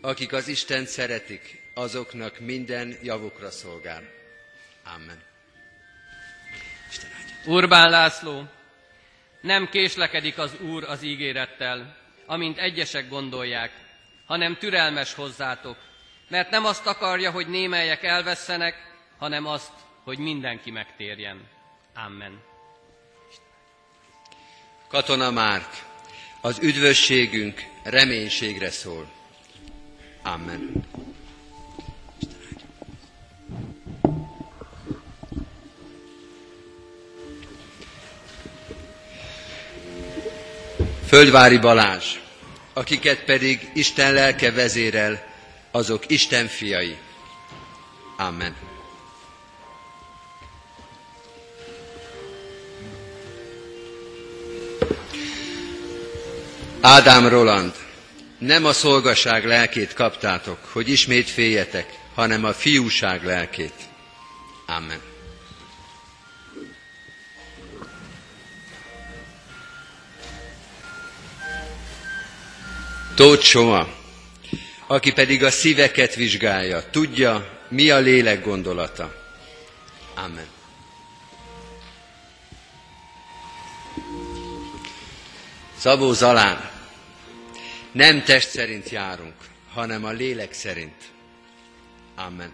[0.00, 4.02] akik az Isten szeretik, azoknak minden javukra szolgál.
[4.94, 5.22] Amen.
[7.46, 8.44] Urbán László,
[9.40, 13.72] nem késlekedik az Úr az ígérettel, amint egyesek gondolják,
[14.26, 15.76] hanem türelmes hozzátok,
[16.28, 18.74] mert nem azt akarja, hogy némelyek elvesszenek,
[19.18, 19.72] hanem azt,
[20.04, 21.48] hogy mindenki megtérjen.
[21.94, 22.42] Amen.
[24.88, 25.88] Katona Márk,
[26.40, 29.10] az üdvösségünk reménységre szól.
[30.22, 30.84] Amen.
[41.06, 42.18] Földvári Balázs,
[42.72, 45.26] akiket pedig Isten lelke vezérel,
[45.70, 46.96] azok Isten fiai.
[48.16, 48.69] Amen.
[56.90, 57.74] Ádám Roland,
[58.38, 63.72] nem a szolgaság lelkét kaptátok, hogy ismét féljetek, hanem a fiúság lelkét.
[64.66, 65.00] Amen.
[73.14, 73.88] Tóth Soma,
[74.86, 79.14] aki pedig a szíveket vizsgálja, tudja, mi a lélek gondolata.
[80.14, 80.46] Amen.
[85.78, 86.78] Szabó Zalán,
[87.92, 89.34] nem test szerint járunk,
[89.72, 91.02] hanem a lélek szerint.
[92.16, 92.52] Amen.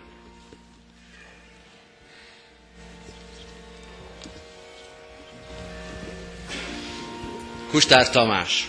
[7.70, 8.68] Kustár Tamás,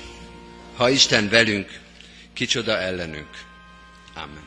[0.76, 1.80] ha Isten velünk,
[2.34, 3.30] kicsoda ellenünk.
[4.14, 4.46] Amen.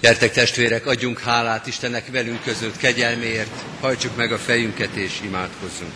[0.00, 5.92] Gyertek testvérek, adjunk hálát Istennek velünk között kegyelméért, hajtsuk meg a fejünket és imádkozzunk.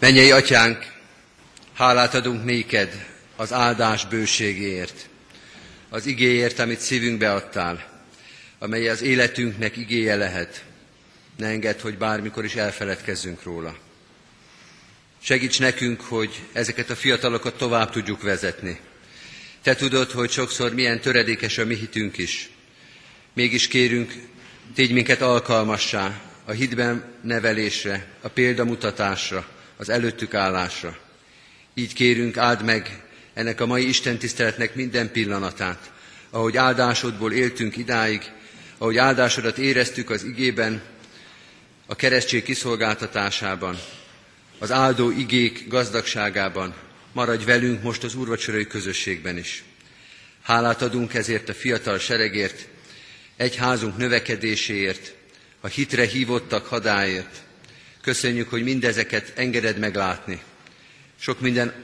[0.00, 0.92] Mennyei atyánk,
[1.74, 5.08] hálát adunk néked az áldás bőségéért,
[5.88, 8.02] az igéért, amit szívünkbe adtál,
[8.58, 10.64] amely az életünknek igéje lehet.
[11.36, 13.76] Ne engedd, hogy bármikor is elfeledkezzünk róla.
[15.22, 18.80] Segíts nekünk, hogy ezeket a fiatalokat tovább tudjuk vezetni.
[19.62, 22.50] Te tudod, hogy sokszor milyen töredékes a mi hitünk is.
[23.32, 24.12] Mégis kérünk,
[24.74, 30.98] tégy minket alkalmassá a hitben nevelésre, a példamutatásra, az előttük állásra.
[31.74, 33.02] Így kérünk, áld meg
[33.34, 35.90] ennek a mai Isten tiszteletnek minden pillanatát,
[36.30, 38.22] ahogy áldásodból éltünk idáig,
[38.78, 40.82] ahogy áldásodat éreztük az igében,
[41.86, 43.78] a keresztség kiszolgáltatásában,
[44.58, 46.74] az áldó igék gazdagságában,
[47.12, 49.62] maradj velünk most az úrvacsorai közösségben is.
[50.42, 52.66] Hálát adunk ezért a fiatal seregért,
[53.36, 55.14] egy házunk növekedéséért,
[55.60, 57.48] a hitre hívottak hadáért.
[58.02, 60.42] Köszönjük, hogy mindezeket engeded meglátni.
[61.18, 61.74] Sok minden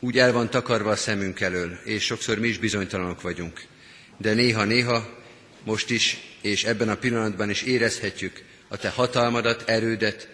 [0.00, 3.62] úgy el van takarva a szemünk elől, és sokszor mi is bizonytalanok vagyunk.
[4.16, 5.22] De néha-néha,
[5.64, 10.28] most is, és ebben a pillanatban is érezhetjük a Te hatalmadat, erődet,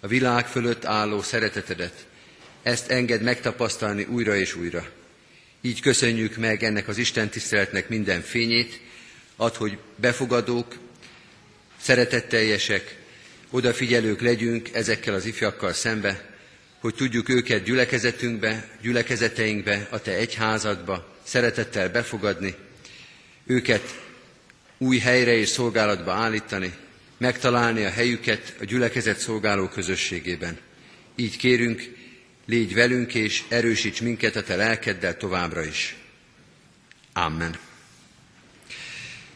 [0.00, 2.06] a világ fölött álló szeretetedet.
[2.62, 4.88] Ezt enged megtapasztalni újra és újra.
[5.60, 8.80] Így köszönjük meg ennek az Isten tiszteletnek minden fényét,
[9.36, 10.76] ad, hogy befogadók,
[11.80, 12.96] szeretetteljesek,
[13.50, 16.34] odafigyelők legyünk ezekkel az ifjakkal szembe,
[16.80, 22.54] hogy tudjuk őket gyülekezetünkbe, gyülekezeteinkbe, a Te egyházadba szeretettel befogadni,
[23.46, 24.02] őket
[24.78, 26.74] új helyre és szolgálatba állítani,
[27.18, 30.58] megtalálni a helyüket a gyülekezet szolgáló közösségében.
[31.16, 31.82] Így kérünk,
[32.46, 35.96] légy velünk és erősíts minket a Te lelkeddel továbbra is.
[37.12, 37.58] Amen.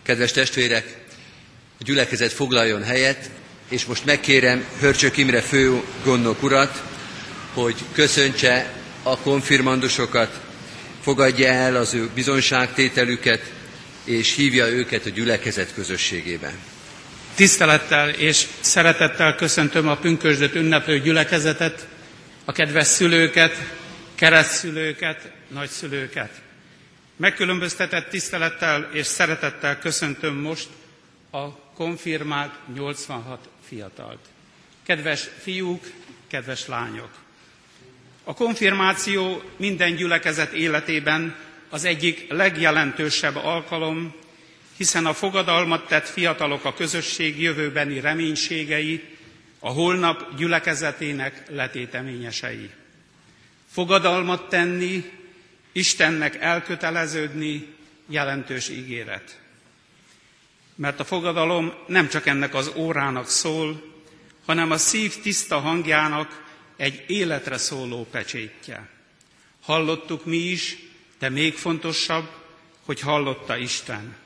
[0.03, 0.97] Kedves testvérek,
[1.81, 3.31] a gyülekezet foglaljon helyet,
[3.71, 6.83] és most megkérem Hörcsök Imre fő gondnok urat,
[7.55, 10.41] hogy köszöntse a konfirmandusokat,
[11.01, 13.53] fogadja el az ő bizonságtételüket,
[14.05, 16.53] és hívja őket a gyülekezet közösségébe.
[17.35, 21.87] Tisztelettel és szeretettel köszöntöm a pünkösdöt ünneplő gyülekezetet,
[22.45, 23.57] a kedves szülőket,
[24.15, 26.31] keresztszülőket, nagyszülőket.
[27.17, 30.69] Megkülönböztetett tisztelettel és szeretettel köszöntöm most
[31.31, 34.19] a konfirmált 86 fiatalt.
[34.83, 35.85] Kedves fiúk,
[36.29, 37.11] kedves lányok!
[38.25, 41.37] A konfirmáció minden gyülekezet életében
[41.69, 44.15] az egyik legjelentősebb alkalom,
[44.77, 49.05] hiszen a fogadalmat tett fiatalok a közösség jövőbeni reménységei,
[49.59, 52.71] a holnap gyülekezetének letéteményesei.
[53.71, 55.11] Fogadalmat tenni,
[55.73, 57.67] Istennek elköteleződni
[58.09, 59.40] jelentős ígéret.
[60.81, 63.83] Mert a fogadalom nem csak ennek az órának szól,
[64.47, 66.45] hanem a szív tiszta hangjának
[66.77, 68.89] egy életre szóló pecsétje.
[69.63, 70.77] Hallottuk mi is,
[71.19, 72.29] de még fontosabb,
[72.85, 74.17] hogy hallotta Isten.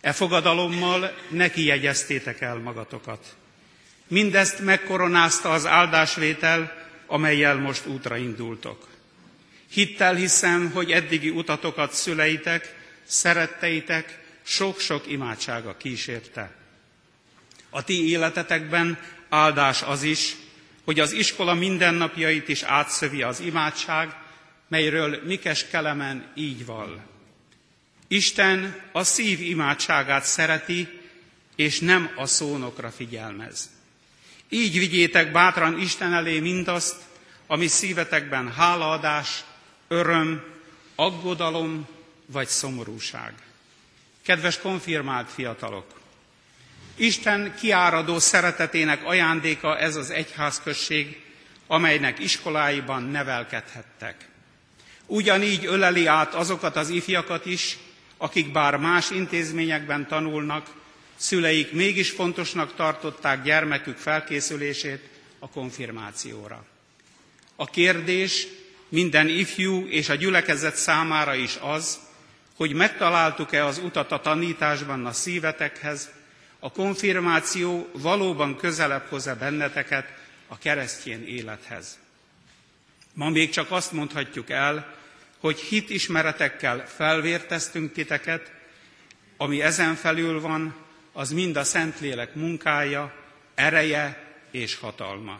[0.00, 3.36] E fogadalommal neki jegyeztétek el magatokat.
[4.08, 8.88] Mindezt megkoronázta az áldásvétel, amelyel most útra indultok.
[9.70, 12.74] Hittel hiszem, hogy eddigi utatokat szüleitek,
[13.04, 14.19] szeretteitek
[14.50, 16.54] sok-sok imádsága kísérte.
[17.70, 18.98] A ti életetekben
[19.28, 20.36] áldás az is,
[20.84, 24.16] hogy az iskola mindennapjait is átszövi az imádság,
[24.68, 27.06] melyről Mikes Kelemen így val.
[28.08, 30.88] Isten a szív imádságát szereti,
[31.56, 33.70] és nem a szónokra figyelmez.
[34.48, 36.96] Így vigyétek bátran Isten elé mindazt,
[37.46, 39.44] ami szívetekben hálaadás,
[39.88, 40.42] öröm,
[40.94, 41.88] aggodalom
[42.26, 43.34] vagy szomorúság.
[44.30, 45.86] Kedves konfirmált fiatalok!
[46.96, 51.22] Isten kiáradó szeretetének ajándéka ez az egyházközség,
[51.66, 54.28] amelynek iskoláiban nevelkedhettek.
[55.06, 57.78] Ugyanígy öleli át azokat az ifjakat is,
[58.16, 60.66] akik bár más intézményekben tanulnak,
[61.16, 65.08] szüleik mégis fontosnak tartották gyermekük felkészülését
[65.38, 66.64] a konfirmációra.
[67.56, 68.46] A kérdés
[68.88, 72.08] minden ifjú és a gyülekezet számára is az,
[72.60, 76.10] hogy megtaláltuk-e az utat a tanításban a szívetekhez,
[76.58, 80.12] a konfirmáció valóban közelebb hoz-e benneteket
[80.46, 81.98] a keresztjén élethez.
[83.12, 84.94] Ma még csak azt mondhatjuk el,
[85.38, 88.52] hogy hit ismeretekkel felvérteztünk titeket,
[89.36, 90.74] ami ezen felül van,
[91.12, 93.14] az mind a Szentlélek munkája,
[93.54, 95.38] ereje és hatalma.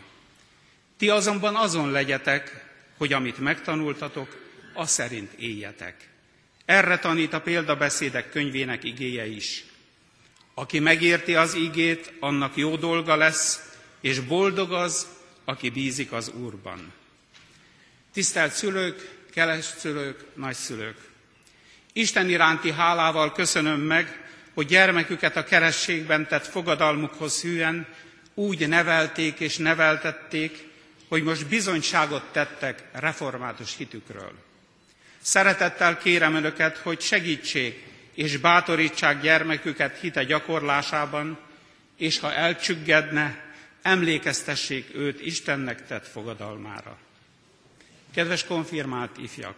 [0.99, 2.65] Ti azonban azon legyetek,
[2.97, 6.10] hogy amit megtanultatok, az szerint éljetek.
[6.71, 9.65] Erre tanít a példabeszédek könyvének igéje is.
[10.55, 15.07] Aki megérti az igét, annak jó dolga lesz, és boldog az,
[15.45, 16.93] aki bízik az Úrban.
[18.13, 19.11] Tisztelt szülők,
[19.79, 20.97] szülők, nagyszülők!
[21.93, 27.87] Isten iránti hálával köszönöm meg, hogy gyermeküket a kerességben tett fogadalmukhoz hűen
[28.35, 30.69] úgy nevelték és neveltették,
[31.09, 34.33] hogy most bizonyságot tettek református hitükről.
[35.23, 41.39] Szeretettel kérem Önöket, hogy segítsék és bátorítsák gyermeküket hite gyakorlásában,
[41.97, 43.45] és ha elcsüggedne,
[43.83, 46.99] emlékeztessék őt Istennek tett fogadalmára.
[48.15, 49.55] Kedves konfirmált ifjak!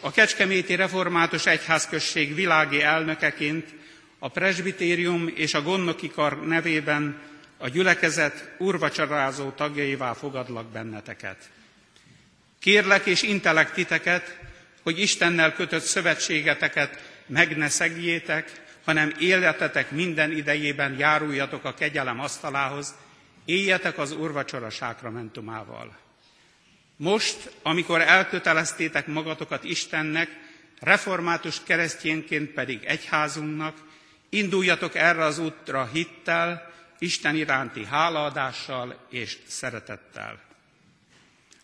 [0.00, 3.74] A Kecskeméti Református Egyházközség világi elnökeként
[4.18, 7.20] a presbitérium és a gondnoki kar nevében
[7.58, 11.50] a gyülekezet urvacsarázó tagjaivá fogadlak benneteket.
[12.58, 14.38] Kérlek és intelek titeket,
[14.82, 18.52] hogy Istennel kötött szövetségeteket meg ne szegjétek,
[18.84, 22.94] hanem életetek minden idejében járuljatok a kegyelem asztalához,
[23.44, 25.98] éljetek az urvacsora sákramentumával.
[26.96, 30.28] Most, amikor elköteleztétek magatokat Istennek,
[30.80, 33.76] református keresztényként pedig egyházunknak,
[34.28, 40.49] induljatok erre az útra hittel, Isten iránti hálaadással és szeretettel.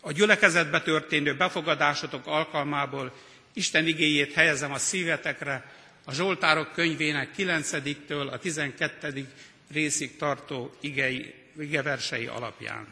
[0.07, 3.13] A gyülekezetbe történő befogadásotok alkalmából
[3.53, 5.71] Isten igéjét helyezem a szívetekre,
[6.05, 9.27] a Zsoltárok könyvének 9-től a 12.
[9.71, 12.87] részig tartó igei, igeversei alapján.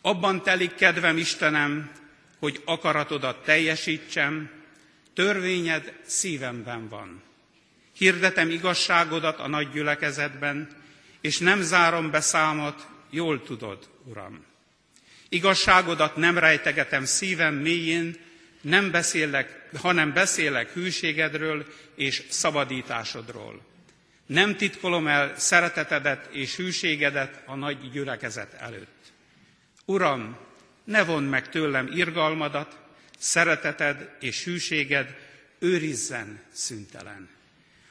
[0.00, 1.90] Abban telik kedvem, Istenem,
[2.38, 4.50] hogy akaratodat teljesítsem,
[5.14, 7.22] törvényed szívemben van.
[7.96, 10.68] Hirdetem igazságodat a nagy gyülekezetben,
[11.20, 14.52] és nem zárom be számot, jól tudod, Uram.
[15.34, 18.16] Igazságodat nem rejtegetem szívem mélyén,
[18.60, 23.60] nem beszélek, hanem beszélek hűségedről és szabadításodról.
[24.26, 29.12] Nem titkolom el szeretetedet és hűségedet a nagy gyülekezet előtt.
[29.84, 30.36] Uram,
[30.84, 32.78] ne vond meg tőlem irgalmadat,
[33.18, 35.16] szereteted és hűséged
[35.58, 37.28] őrizzen szüntelen.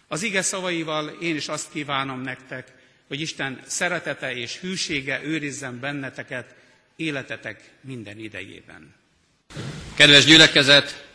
[0.08, 2.72] Az ige szavaival én is azt kívánom nektek,
[3.08, 6.62] hogy Isten szeretete és hűsége őrizzen benneteket
[6.96, 8.94] életetek minden idejében.
[9.96, 11.06] Kedves gyülekezet,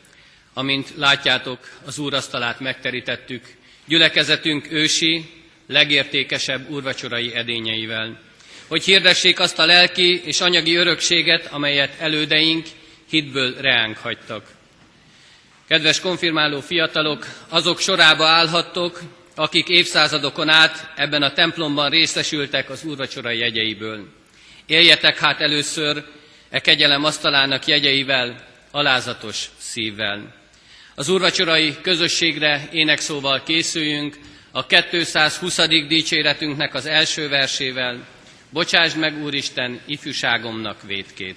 [0.52, 3.56] amint látjátok, az úrasztalát megterítettük,
[3.86, 5.24] gyülekezetünk ősi,
[5.66, 8.20] legértékesebb úrvacsorai edényeivel,
[8.66, 12.66] hogy hirdessék azt a lelki és anyagi örökséget, amelyet elődeink
[13.08, 14.46] hitből reánk hagytak.
[15.68, 19.00] Kedves konfirmáló fiatalok, azok sorába állhattok,
[19.34, 24.08] akik évszázadokon át ebben a templomban részesültek az úrvacsorai jegyeiből.
[24.68, 26.04] Éljetek hát először
[26.50, 30.34] e kegyelem asztalának jegyeivel, alázatos szívvel.
[30.94, 34.16] Az úrvacsorai közösségre énekszóval készüljünk,
[34.50, 35.66] a 220.
[35.66, 38.06] dicséretünknek az első versével,
[38.50, 41.36] Bocsásd meg, Úristen, ifjúságomnak védkét.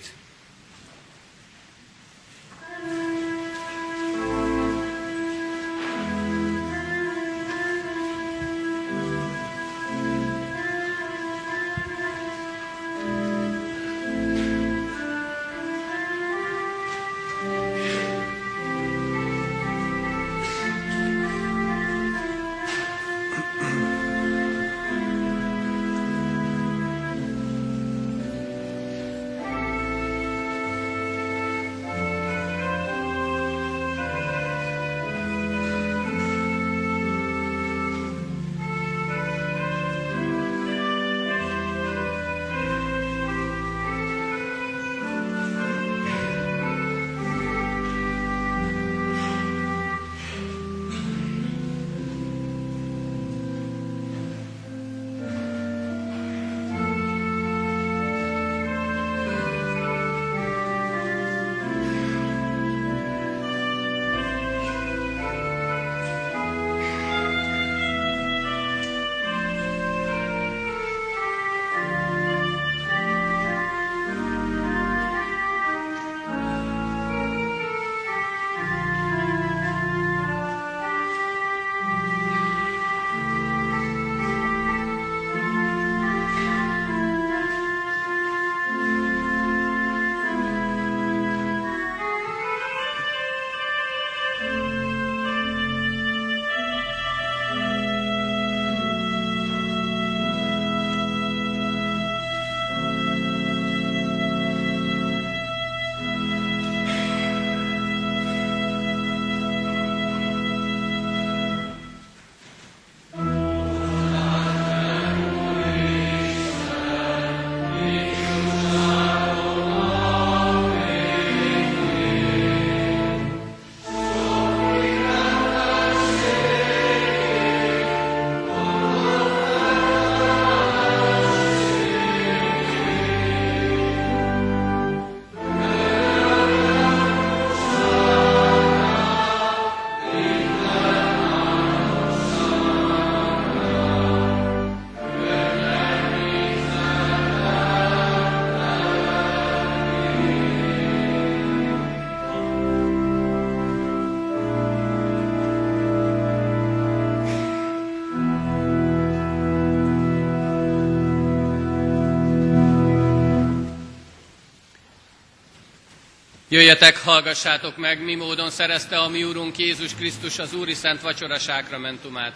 [166.52, 171.40] Jöjjetek, hallgassátok meg, mi módon szerezte a mi Úrunk Jézus Krisztus az Úri Szent Vacsora
[171.40, 172.36] sákramentumát.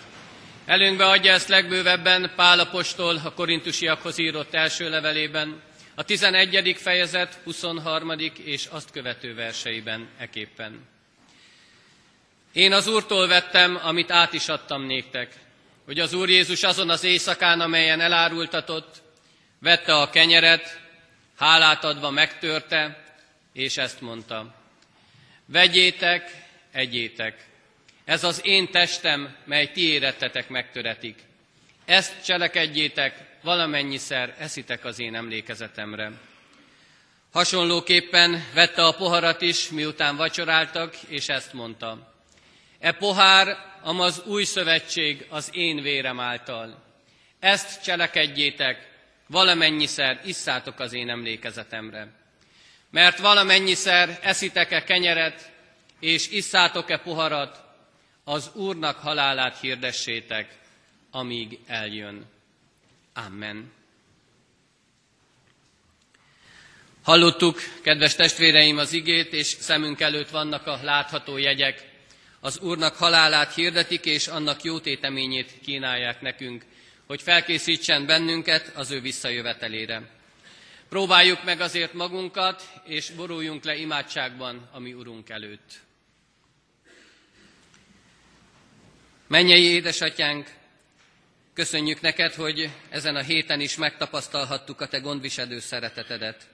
[0.65, 5.61] Előnkbe adja ezt legbővebben Pál apostol a korintusiakhoz írott első levelében,
[5.95, 6.75] a 11.
[6.77, 8.11] fejezet 23.
[8.43, 10.87] és azt követő verseiben eképpen.
[12.53, 15.33] Én az Úrtól vettem, amit át is adtam néktek,
[15.85, 19.01] hogy az Úr Jézus azon az éjszakán, amelyen elárultatott,
[19.59, 20.79] vette a kenyeret,
[21.37, 23.03] hálát adva megtörte,
[23.56, 24.56] és ezt mondta,
[25.45, 27.48] vegyétek, egyétek,
[28.06, 31.19] ez az én testem, mely ti érettetek megtöretik.
[31.86, 36.11] Ezt cselekedjétek, valamennyiszer eszitek az én emlékezetemre.
[37.32, 42.14] Hasonlóképpen vette a poharat is, miután vacsoráltak, és ezt mondta.
[42.80, 46.84] E pohár, amaz új szövetség az én vérem által.
[47.40, 48.90] Ezt cselekedjétek,
[49.27, 52.24] valamennyiszer isszátok az én emlékezetemre.
[52.95, 55.51] Mert valamennyiszer eszitek-e kenyeret,
[55.99, 57.63] és isszátok-e poharat,
[58.23, 60.57] az Úrnak halálát hirdessétek,
[61.11, 62.26] amíg eljön.
[63.13, 63.72] Amen.
[67.03, 71.89] Hallottuk, kedves testvéreim, az igét, és szemünk előtt vannak a látható jegyek.
[72.39, 76.65] Az Úrnak halálát hirdetik, és annak jótéteményét kínálják nekünk,
[77.07, 80.14] hogy felkészítsen bennünket az ő visszajövetelére.
[80.95, 85.80] Próbáljuk meg azért magunkat, és boruljunk le imádságban a mi Urunk előtt.
[89.27, 90.53] Mennyei édesatyánk,
[91.53, 96.47] köszönjük neked, hogy ezen a héten is megtapasztalhattuk a te gondviselő szeretetedet.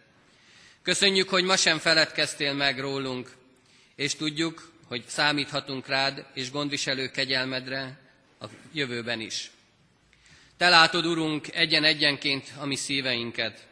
[0.83, 3.31] Köszönjük, hogy ma sem feledkeztél meg rólunk,
[3.95, 7.99] és tudjuk, hogy számíthatunk rád és gondviselő kegyelmedre
[8.39, 9.51] a jövőben is.
[10.57, 13.69] Te látod, Urunk, egyen-egyenként a mi szíveinket.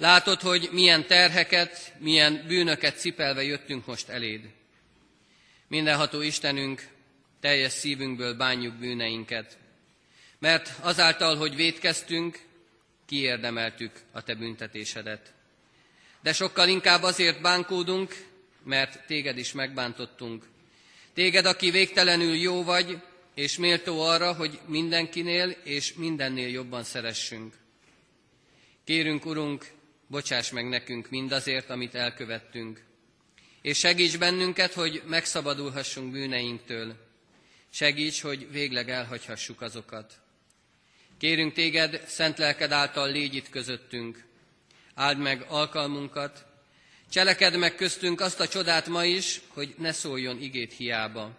[0.00, 4.40] Látod, hogy milyen terheket, milyen bűnöket cipelve jöttünk most eléd.
[5.68, 6.88] Mindenható Istenünk,
[7.40, 9.58] teljes szívünkből bánjuk bűneinket,
[10.38, 12.38] mert azáltal, hogy védkeztünk,
[13.06, 15.32] kiérdemeltük a te büntetésedet.
[16.22, 18.26] De sokkal inkább azért bánkódunk,
[18.64, 20.44] mert téged is megbántottunk.
[21.14, 22.98] Téged, aki végtelenül jó vagy,
[23.34, 27.54] és méltó arra, hogy mindenkinél és mindennél jobban szeressünk.
[28.84, 29.78] Kérünk, Urunk,
[30.10, 32.84] bocsáss meg nekünk mindazért, amit elkövettünk,
[33.62, 36.96] és segíts bennünket, hogy megszabadulhassunk bűneinktől.
[37.70, 40.18] Segíts, hogy végleg elhagyhassuk azokat.
[41.18, 44.24] Kérünk téged, szent lelked által légy itt közöttünk.
[44.94, 46.46] Áld meg alkalmunkat,
[47.10, 51.36] cseleked meg köztünk azt a csodát ma is, hogy ne szóljon igét hiába.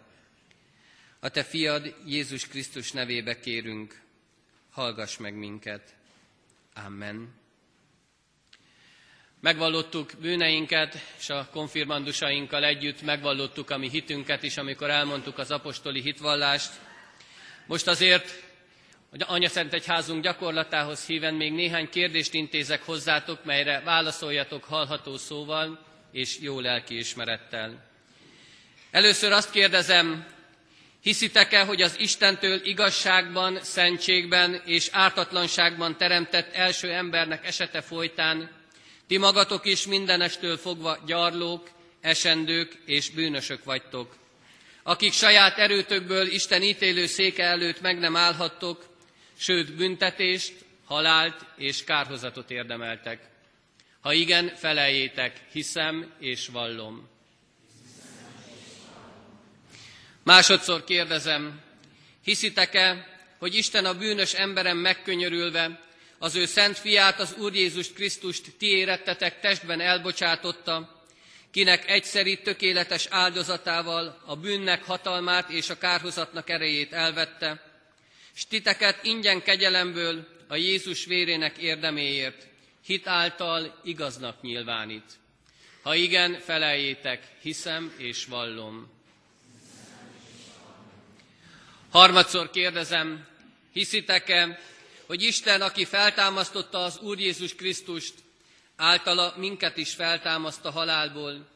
[1.20, 4.02] A te fiad Jézus Krisztus nevébe kérünk,
[4.70, 5.96] hallgass meg minket.
[6.74, 7.41] Amen.
[9.42, 16.02] Megvallottuk bűneinket, és a konfirmandusainkkal együtt megvallottuk a mi hitünket is, amikor elmondtuk az apostoli
[16.02, 16.72] hitvallást.
[17.66, 18.44] Most azért,
[19.10, 25.86] hogy Anya Szent Egyházunk gyakorlatához híven még néhány kérdést intézek hozzátok, melyre válaszoljatok hallható szóval
[26.12, 27.90] és jó lelkiismerettel.
[28.92, 30.26] Először azt kérdezem,
[31.02, 38.61] hiszitek-e, hogy az Istentől igazságban, szentségben és ártatlanságban teremtett első embernek esete folytán
[39.12, 41.70] ti magatok is mindenestől fogva gyarlók,
[42.02, 44.16] esendők és bűnösök vagytok,
[44.84, 48.86] akik saját erőtökből Isten ítélő széke előtt meg nem állhattok,
[49.38, 50.54] sőt büntetést,
[50.86, 53.30] halált és kárhozatot érdemeltek.
[54.02, 57.10] Ha igen, feleljétek, hiszem és vallom.
[60.24, 61.62] Másodszor kérdezem,
[62.24, 63.08] hiszitek-e,
[63.40, 65.90] hogy Isten a bűnös emberem megkönyörülve
[66.22, 71.04] az ő szent fiát, az Úr Jézus Krisztust ti érettetek testben elbocsátotta,
[71.52, 77.64] kinek egyszeri tökéletes áldozatával a bűnnek hatalmát és a kárhozatnak erejét elvette,
[78.34, 82.48] s titeket ingyen kegyelemből a Jézus vérének érdeméért
[82.86, 85.20] hit által igaznak nyilvánít.
[85.82, 88.92] Ha igen, feleljétek, hiszem és vallom.
[91.90, 93.28] Harmadszor kérdezem,
[93.74, 94.60] hiszitek-e,
[95.12, 98.14] hogy Isten, aki feltámasztotta az Úr Jézus Krisztust,
[98.76, 101.48] általa minket is feltámaszt a halálból,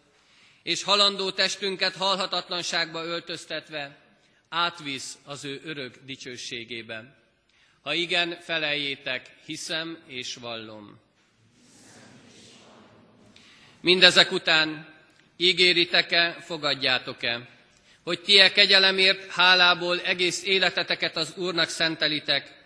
[0.64, 3.98] és halandó testünket halhatatlanságba öltöztetve
[4.50, 7.16] átvisz az ő örök dicsőségébe.
[7.82, 11.00] Ha igen, feleljétek, hiszem és vallom.
[13.82, 14.94] Mindezek után
[15.38, 17.50] ígéritek-e, fogadjátok-e,
[18.04, 22.64] hogy ti e kegyelemért hálából egész életeteket az Úrnak szentelitek,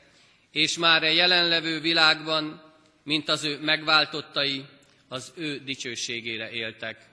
[0.51, 2.73] és már a jelenlevő világban,
[3.03, 4.65] mint az ő megváltottai,
[5.07, 7.07] az ő dicsőségére éltek.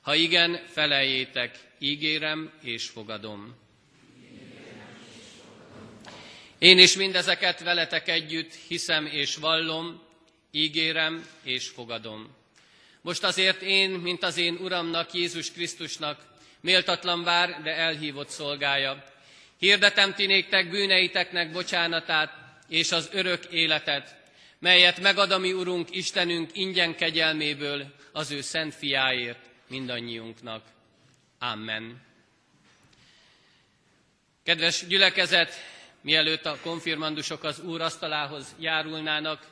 [0.00, 3.54] Ha igen, feleljétek, ígérem és fogadom.
[6.58, 10.02] Én is mindezeket veletek együtt hiszem és vallom,
[10.50, 12.34] ígérem és fogadom.
[13.00, 16.20] Most azért én, mint az én Uramnak, Jézus Krisztusnak,
[16.60, 19.04] méltatlan vár, de elhívott szolgája,
[19.58, 22.41] hirdetem ti néktek bűneiteknek bocsánatát,
[22.72, 24.16] és az örök életet,
[24.58, 29.38] melyet megad a mi Urunk Istenünk ingyen kegyelméből az ő szent fiáért
[29.68, 30.64] mindannyiunknak.
[31.38, 32.00] Amen.
[34.42, 35.54] Kedves gyülekezet,
[36.00, 39.46] mielőtt a konfirmandusok az Úr asztalához járulnának,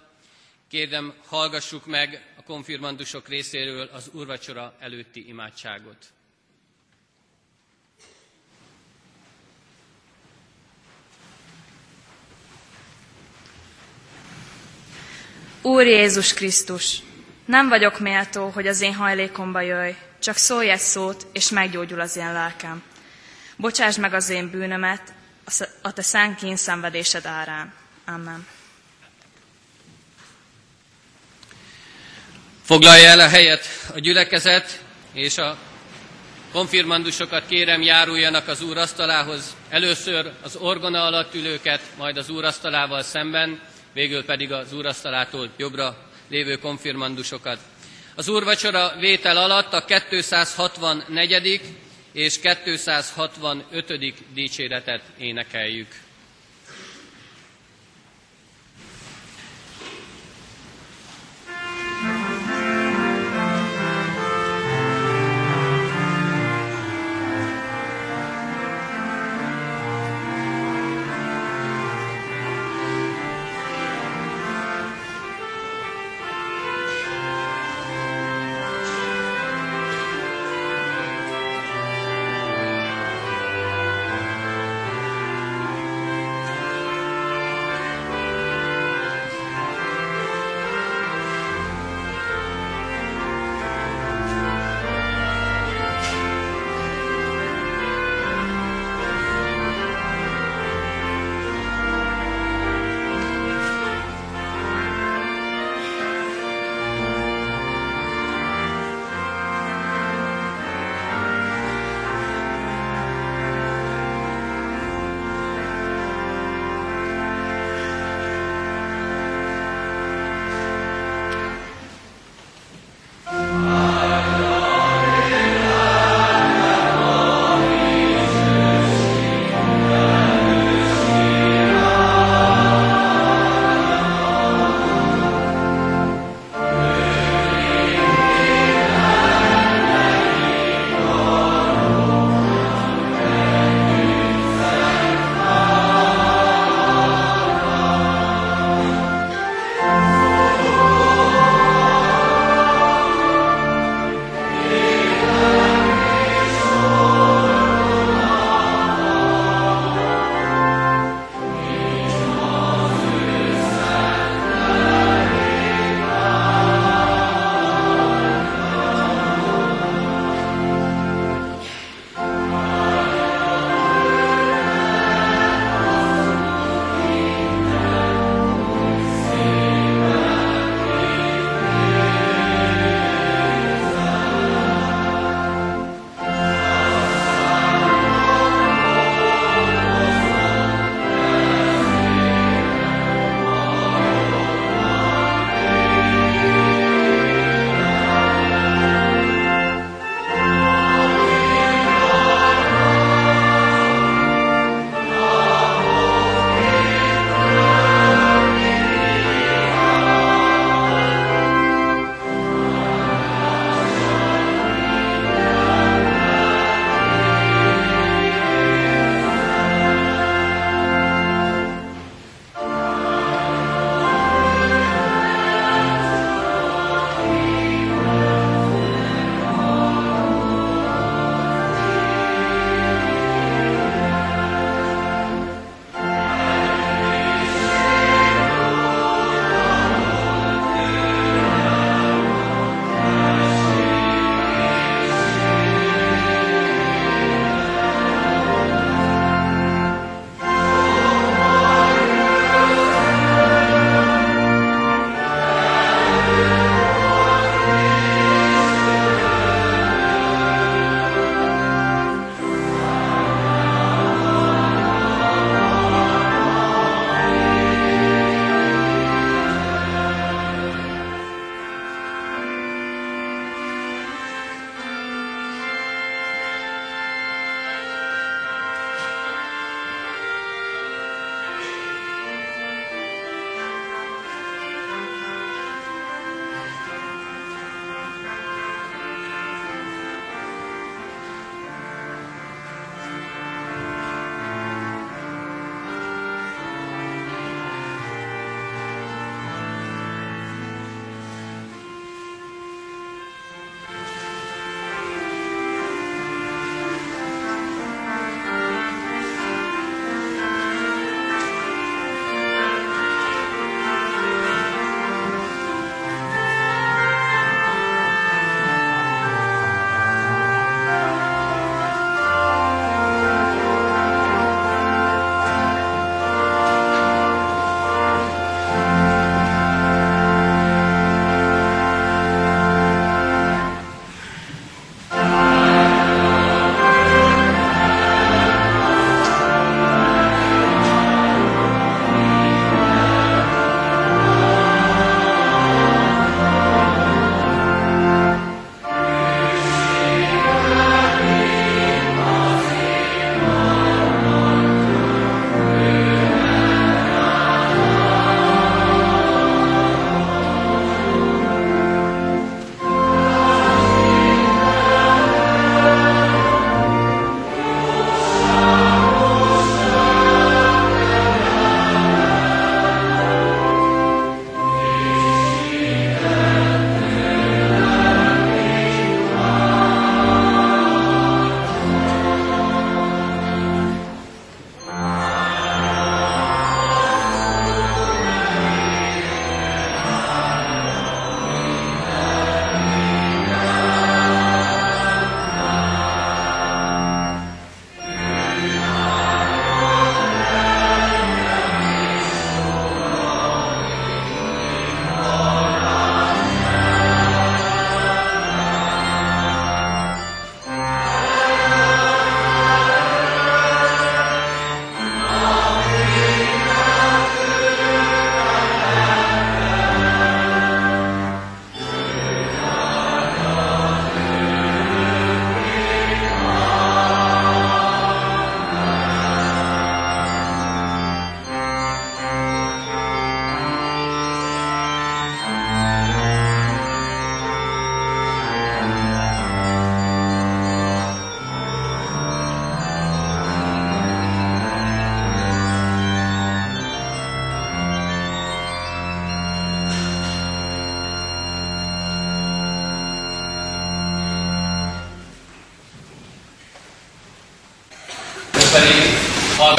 [0.68, 6.06] kérdem, hallgassuk meg a konfirmandusok részéről az úrvacsora előtti imádságot.
[15.62, 17.02] Úr Jézus Krisztus,
[17.44, 22.16] nem vagyok méltó, hogy az én hajlékomba jöjj, csak szólj egy szót, és meggyógyul az
[22.16, 22.82] én lelkem.
[23.56, 25.02] Bocsáss meg az én bűnömet,
[25.82, 27.72] a te szent kényszenvedésed árán.
[28.06, 28.46] Amen.
[32.64, 34.82] Foglalja el a helyet a gyülekezet,
[35.12, 35.58] és a
[36.52, 39.56] konfirmandusokat kérem járuljanak az úr asztalához.
[39.68, 43.60] Először az orgona alatt ülőket, majd az úr asztalával szemben,
[43.92, 45.96] végül pedig az úrasztalától jobbra
[46.28, 47.58] lévő konfirmandusokat.
[48.14, 51.60] Az úrvacsora vétel alatt a 264.
[52.12, 54.14] és 265.
[54.34, 55.88] dicséretet énekeljük.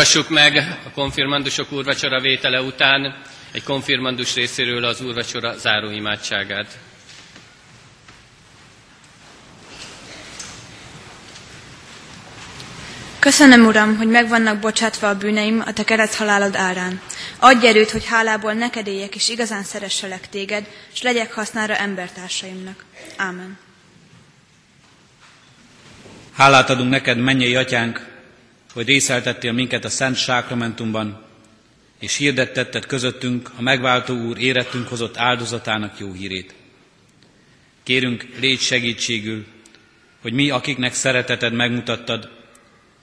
[0.01, 3.21] Hallgassuk meg a konfirmandusok úrvacsora vétele után
[3.51, 6.77] egy konfirmandus részéről az úrvacsora záró imádságát.
[13.19, 17.01] Köszönöm, Uram, hogy megvannak bocsátva a bűneim a Te kereszt halálod árán.
[17.39, 22.85] Adj erőt, hogy hálából neked éljek, és igazán szeresselek Téged, és legyek hasznára embertársaimnak.
[23.17, 23.57] Ámen.
[26.33, 28.10] Hálát adunk neked, mennyei atyánk,
[28.73, 31.21] hogy részeltettél minket a Szent Sákramentumban,
[31.99, 36.53] és hirdettetted közöttünk a megváltó Úr érettünk hozott áldozatának jó hírét.
[37.83, 39.45] Kérünk, légy segítségül,
[40.21, 42.29] hogy mi, akiknek szereteted megmutattad,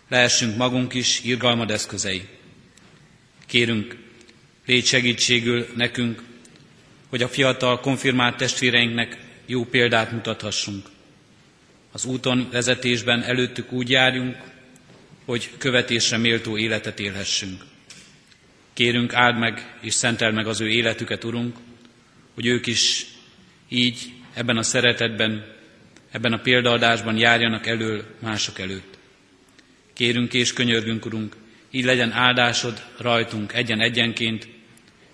[0.09, 2.23] lehessünk magunk is irgalmad eszközei.
[3.47, 3.97] Kérünk,
[4.67, 6.23] légy segítségül nekünk,
[7.09, 9.17] hogy a fiatal konfirmált testvéreinknek
[9.47, 10.87] jó példát mutathassunk.
[11.93, 14.37] Az úton vezetésben előttük úgy járjunk,
[15.29, 17.63] hogy követésre méltó életet élhessünk.
[18.73, 21.57] Kérünk, áld meg és szentel meg az ő életüket, Urunk,
[22.35, 23.07] hogy ők is
[23.69, 25.55] így, ebben a szeretetben,
[26.11, 28.99] ebben a példaadásban járjanak elől mások előtt.
[29.93, 31.37] Kérünk és könyörgünk, Urunk,
[31.71, 34.49] így legyen áldásod rajtunk egyen-egyenként,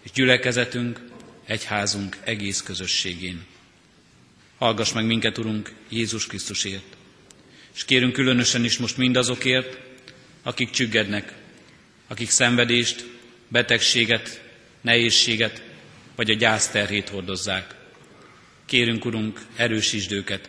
[0.02, 1.00] és gyülekezetünk,
[1.46, 3.44] egyházunk egész közösségén.
[4.58, 6.96] Hallgass meg minket, Urunk, Jézus Krisztusért.
[7.74, 9.83] És kérünk különösen is most mindazokért,
[10.44, 11.32] akik csüggednek,
[12.08, 13.04] akik szenvedést,
[13.48, 14.42] betegséget,
[14.80, 15.62] nehézséget
[16.14, 17.74] vagy a gyászterhét hordozzák.
[18.66, 20.48] Kérünk, Urunk, erősítsd őket,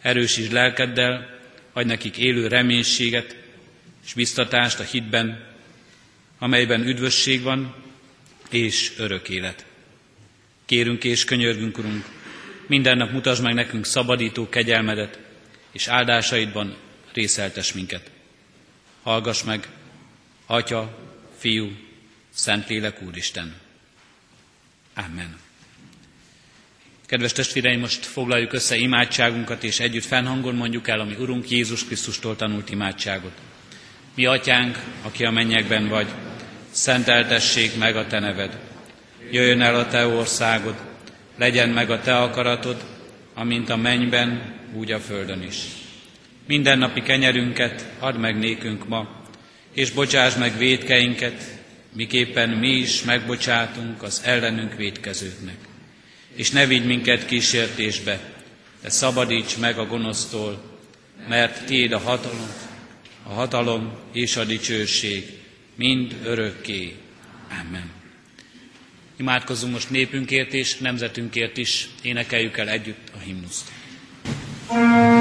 [0.00, 1.40] erősítsd lelkeddel,
[1.72, 3.36] adj nekik élő reménységet
[4.04, 5.46] és biztatást a hitben,
[6.38, 7.74] amelyben üdvösség van
[8.50, 9.66] és örök élet.
[10.64, 12.04] Kérünk és könyörgünk, Urunk,
[12.66, 15.18] minden nap mutasd meg nekünk szabadító kegyelmedet,
[15.72, 16.76] és áldásaidban
[17.12, 18.10] részeltes minket.
[19.02, 19.68] Hallgass meg,
[20.46, 20.98] Atya,
[21.38, 21.70] Fiú,
[22.34, 23.54] Szentlélek Úristen.
[24.94, 25.40] Amen.
[27.06, 31.84] Kedves testvéreim, most foglaljuk össze imádságunkat, és együtt fennhangon mondjuk el a mi Urunk Jézus
[31.84, 33.32] Krisztustól tanult imádságot.
[34.14, 36.08] Mi atyánk, aki a mennyekben vagy,
[36.70, 38.58] szenteltessék meg a te neved.
[39.30, 40.76] Jöjjön el a te országod,
[41.36, 42.84] legyen meg a te akaratod,
[43.34, 45.81] amint a mennyben, úgy a földön is.
[46.52, 49.08] Minden napi kenyerünket add meg nékünk ma,
[49.74, 51.60] és bocsáss meg védkeinket,
[51.92, 55.56] miképpen mi is megbocsátunk az ellenünk védkezőknek.
[56.34, 58.20] És ne vigy minket kísértésbe,
[58.82, 60.62] de szabadíts meg a gonosztól,
[61.28, 62.50] mert Tiéd a hatalom,
[63.22, 65.24] a hatalom és a dicsőség,
[65.74, 66.96] mind örökké.
[67.60, 67.90] Amen.
[69.16, 73.70] Imádkozzunk most népünkért és nemzetünkért is, énekeljük el együtt a himnuszt.
[74.66, 75.11] Amen.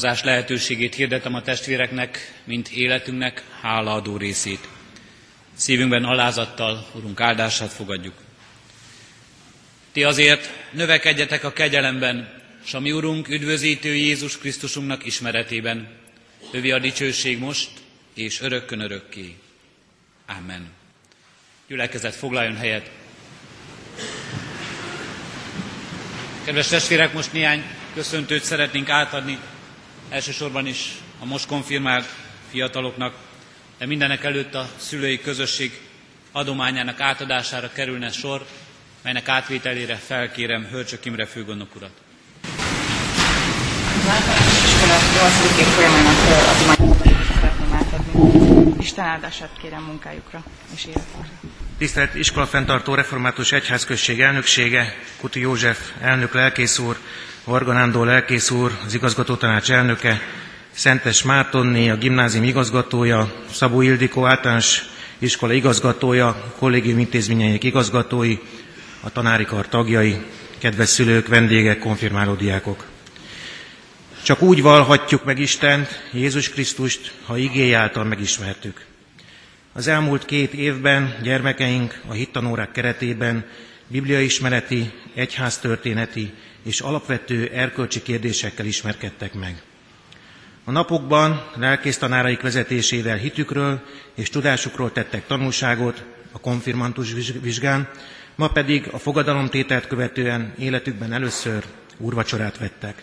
[0.00, 4.68] Az adakozás lehetőségét hirdetem a testvéreknek, mint életünknek hálaadó részét.
[5.54, 8.14] Szívünkben alázattal, Urunk áldását fogadjuk.
[9.92, 15.88] Ti azért növekedjetek a kegyelemben, és a mi Urunk üdvözítő Jézus Krisztusunknak ismeretében.
[16.52, 17.70] Övi a dicsőség most
[18.14, 19.36] és örökkön örökké.
[20.38, 20.68] Amen.
[21.68, 22.90] Gyülekezet foglaljon helyet.
[26.44, 27.64] Kedves testvérek, most néhány
[27.94, 29.38] köszöntőt szeretnénk átadni,
[30.10, 32.06] elsősorban is a most konfirmált
[32.50, 33.14] fiataloknak,
[33.78, 35.80] de mindenek előtt a szülői közösség
[36.32, 38.46] adományának átadására kerülne sor,
[39.02, 41.92] melynek átvételére felkérem Hölcsök Imre főgondnok urat.
[48.78, 50.42] Isten áldását kérem munkájukra
[50.74, 51.59] és életükre.
[51.80, 56.96] Tisztelt Iskola Fentartó Református Egyházközség elnöksége, Kuti József elnök lelkész úr,
[57.44, 60.20] Varga Nándor lelkész úr, az igazgatótanács elnöke,
[60.70, 64.82] Szentes Mártonné, a gimnázium igazgatója, Szabó Ildikó általános
[65.18, 68.38] iskola igazgatója, kollégium intézményeinek igazgatói,
[69.00, 70.16] a tanári kar tagjai,
[70.58, 72.84] kedves szülők, vendégek, konfirmáló diákok.
[74.22, 78.89] Csak úgy valhatjuk meg Istent, Jézus Krisztust, ha igény által megismertük.
[79.72, 83.44] Az elmúlt két évben gyermekeink a hittanórák keretében
[83.86, 86.32] bibliaismereti, egyháztörténeti
[86.62, 89.62] és alapvető erkölcsi kérdésekkel ismerkedtek meg.
[90.64, 93.80] A napokban lelkésztanáraik vezetésével hitükről
[94.14, 97.88] és tudásukról tettek tanulságot a konfirmantus vizsgán,
[98.34, 101.64] ma pedig a fogadalomtételt követően életükben először
[101.96, 103.02] úrvacsorát vettek.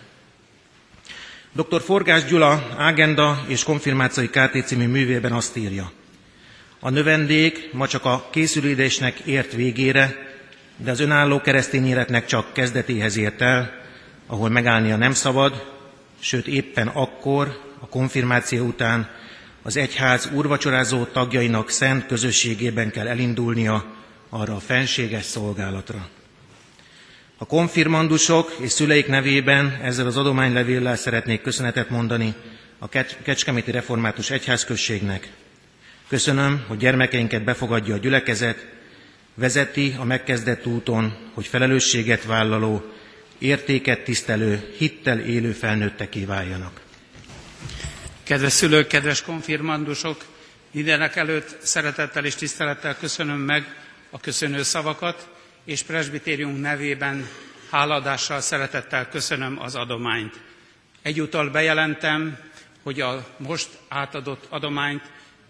[1.51, 1.81] Dr.
[1.81, 5.91] Forgás Gyula Ágenda és konfirmációi KT című művében azt írja.
[6.79, 10.15] A növendék ma csak a készülődésnek ért végére,
[10.77, 13.71] de az önálló keresztény életnek csak kezdetéhez ért el,
[14.27, 15.75] ahol megállnia nem szabad,
[16.19, 19.09] sőt éppen akkor, a konfirmáció után
[19.61, 23.85] az egyház úrvacsorázó tagjainak szent közösségében kell elindulnia
[24.29, 26.07] arra a fenséges szolgálatra.
[27.37, 32.33] A konfirmandusok és szüleik nevében ezzel az adománylevéllel szeretnék köszönetet mondani
[32.79, 32.87] a
[33.23, 35.29] Kecskeméti Református Egyházközségnek.
[36.07, 38.65] Köszönöm, hogy gyermekeinket befogadja a gyülekezet,
[39.33, 42.91] vezeti a megkezdett úton, hogy felelősséget vállaló,
[43.37, 46.81] értéket tisztelő, hittel élő felnőtteké váljanak.
[48.23, 50.25] Kedves szülők, kedves konfirmandusok,
[50.71, 53.75] mindenek előtt szeretettel és tisztelettel köszönöm meg
[54.09, 55.29] a köszönő szavakat,
[55.65, 57.27] és presbitérium nevében
[57.71, 60.39] háladással, szeretettel köszönöm az adományt.
[61.01, 62.37] Egyúttal bejelentem,
[62.83, 65.01] hogy a most átadott adományt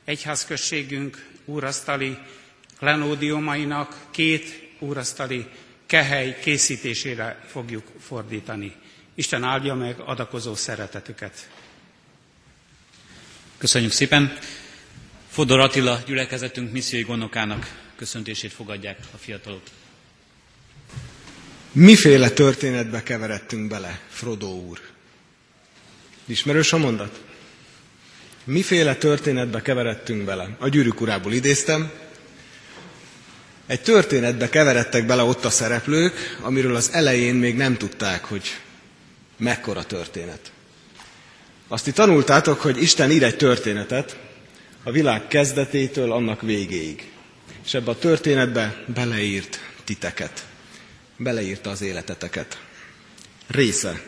[0.07, 2.17] egyházközségünk úrasztali
[2.77, 5.47] klenódiumainak két úrasztali
[5.85, 8.75] kehely készítésére fogjuk fordítani.
[9.15, 11.49] Isten áldja meg adakozó szeretetüket.
[13.57, 14.37] Köszönjük szépen!
[15.29, 19.61] Fodor Attila gyülekezetünk missziói gondokának köszöntését fogadják a fiatalok.
[21.71, 24.79] Miféle történetbe keveredtünk bele, Frodo úr?
[26.25, 27.26] Ismerős a mondat?
[28.47, 30.55] Miféle történetbe keveredtünk bele?
[30.59, 31.91] A gyűrűk urából idéztem.
[33.65, 38.47] Egy történetbe keveredtek bele ott a szereplők, amiről az elején még nem tudták, hogy
[39.37, 40.51] mekkora történet.
[41.67, 44.17] Azt itt tanultátok, hogy Isten ír egy történetet
[44.83, 47.11] a világ kezdetétől annak végéig.
[47.65, 50.45] És ebbe a történetbe beleírt titeket.
[51.17, 52.57] Beleírta az életeteket.
[53.47, 54.01] Része.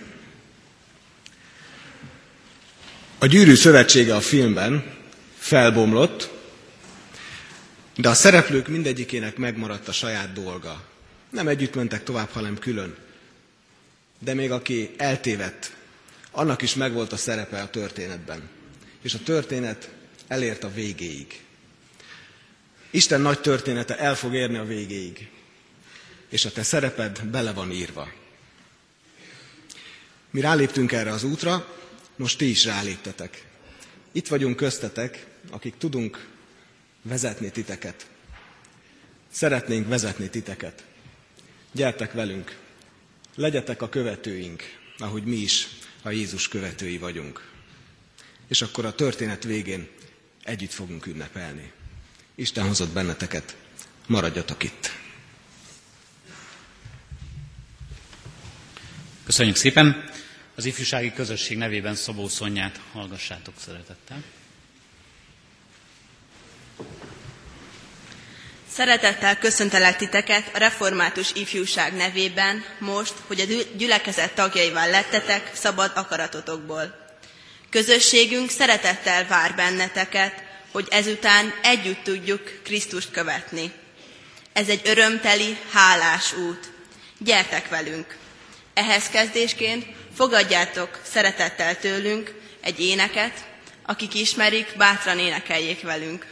[3.21, 4.97] A gyűrű szövetsége a filmben
[5.37, 6.29] felbomlott,
[7.95, 10.87] de a szereplők mindegyikének megmaradt a saját dolga.
[11.29, 12.95] Nem együtt mentek tovább, hanem külön.
[14.19, 15.71] De még aki eltévedt,
[16.31, 18.49] annak is megvolt a szerepe a történetben.
[19.01, 19.89] És a történet
[20.27, 21.41] elért a végéig.
[22.89, 25.29] Isten nagy története el fog érni a végéig.
[26.29, 28.11] És a te szereped bele van írva.
[30.31, 31.77] Mi ráléptünk erre az útra,
[32.19, 33.45] most ti is ráléptetek.
[34.11, 36.27] Itt vagyunk köztetek, akik tudunk
[37.01, 38.07] vezetni titeket.
[39.31, 40.83] Szeretnénk vezetni titeket.
[41.71, 42.57] Gyertek velünk,
[43.35, 44.63] legyetek a követőink,
[44.97, 45.67] ahogy mi is
[46.01, 47.51] a Jézus követői vagyunk.
[48.47, 49.87] És akkor a történet végén
[50.43, 51.71] együtt fogunk ünnepelni.
[52.35, 53.55] Isten hozott benneteket,
[54.07, 54.91] maradjatok itt.
[59.23, 60.17] Köszönjük szépen!
[60.59, 64.23] Az ifjúsági közösség nevében Szabó Szonyát hallgassátok szeretettel.
[68.71, 73.45] Szeretettel köszöntelek titeket a református ifjúság nevében, most, hogy a
[73.77, 77.15] gyülekezet tagjaival lettetek szabad akaratotokból.
[77.69, 83.71] Közösségünk szeretettel vár benneteket, hogy ezután együtt tudjuk Krisztust követni.
[84.53, 86.71] Ez egy örömteli, hálás út.
[87.17, 88.17] Gyertek velünk!
[88.73, 93.33] Ehhez kezdésként fogadjátok szeretettel tőlünk egy éneket,
[93.85, 96.25] akik ismerik, bátran énekeljék velünk.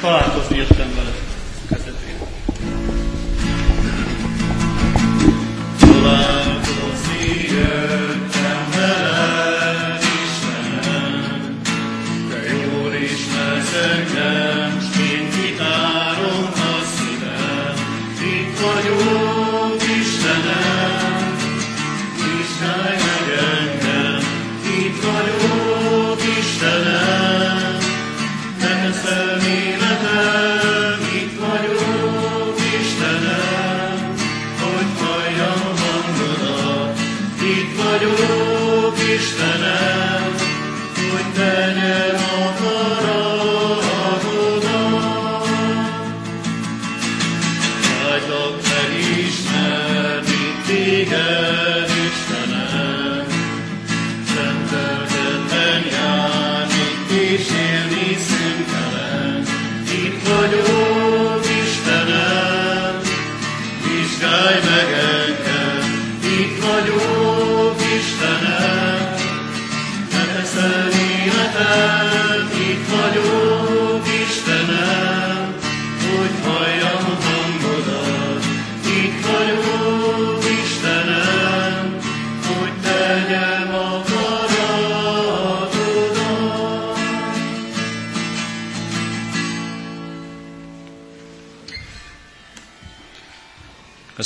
[0.00, 1.14] találkozni jöttem vele.
[1.68, 2.18] Kezdetén.
[5.80, 8.27] Találkozni jöttem
[13.78, 14.17] Sir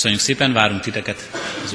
[0.03, 1.31] Köszönjük szépen, várunk titeket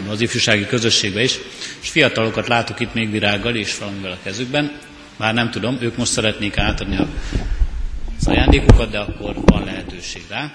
[0.09, 1.39] az, ifjúsági közösségbe is,
[1.81, 4.79] és fiatalokat látok itt még virággal és valamivel a kezükben.
[5.17, 6.97] Már nem tudom, ők most szeretnék átadni
[8.19, 10.51] az ajándékokat, de akkor van lehetőség rá.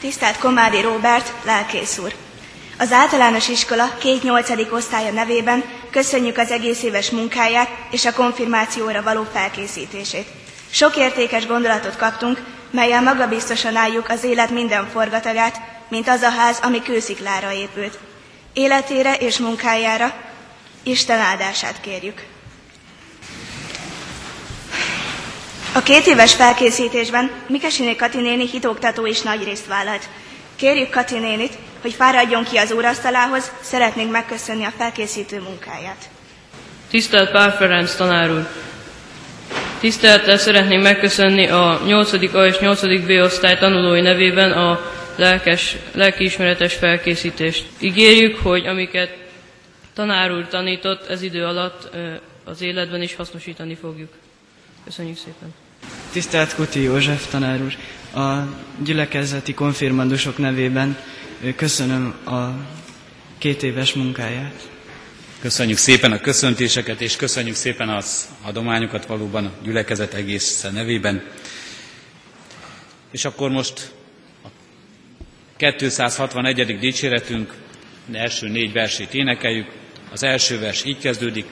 [0.00, 2.14] Tisztelt Komádi Róbert, lelkész úr!
[2.78, 9.02] Az általános iskola két nyolcadik osztálya nevében köszönjük az egész éves munkáját és a konfirmációra
[9.02, 10.28] való felkészítését.
[10.70, 16.58] Sok értékes gondolatot kaptunk, melyel magabiztosan álljuk az élet minden forgatagát, mint az a ház,
[16.62, 17.98] ami kősziklára épült.
[18.52, 20.14] Életére és munkájára
[20.82, 22.33] Isten áldását kérjük.
[25.76, 30.08] A két éves felkészítésben Mikesiné Kati néni hitoktató is nagy részt vállalt.
[30.56, 36.08] Kérjük Kati nénit, hogy fáradjon ki az úrasztalához, szeretnénk megköszönni a felkészítő munkáját.
[36.90, 38.48] Tisztelt Pál Ferenc tanár úr!
[39.80, 42.12] Tisztelettel szeretném megköszönni a 8.
[42.12, 42.80] A és 8.
[43.06, 44.80] B osztály tanulói nevében a
[45.16, 47.66] lelkes, lelkiismeretes felkészítést.
[47.78, 49.16] Ígérjük, hogy amiket
[49.94, 51.88] tanár úr tanított ez idő alatt
[52.44, 54.12] az életben is hasznosítani fogjuk.
[54.84, 55.63] Köszönjük szépen!
[56.12, 57.76] Tisztelt Kuti József tanár úr!
[58.22, 58.48] A
[58.84, 60.96] gyülekezeti konfirmandusok nevében
[61.56, 62.48] köszönöm a
[63.38, 64.68] két éves munkáját.
[65.40, 71.22] Köszönjük szépen a köszöntéseket, és köszönjük szépen az adományokat valóban a gyülekezet egész nevében.
[73.10, 73.92] És akkor most
[74.44, 74.48] a
[75.56, 76.78] 261.
[76.78, 77.54] dicséretünk
[78.12, 79.66] első négy versét énekeljük.
[80.12, 81.46] Az első vers így kezdődik.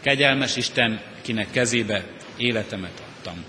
[0.00, 2.04] Kegyelmes Isten, kinek kezébe
[2.36, 3.44] életemet adtam.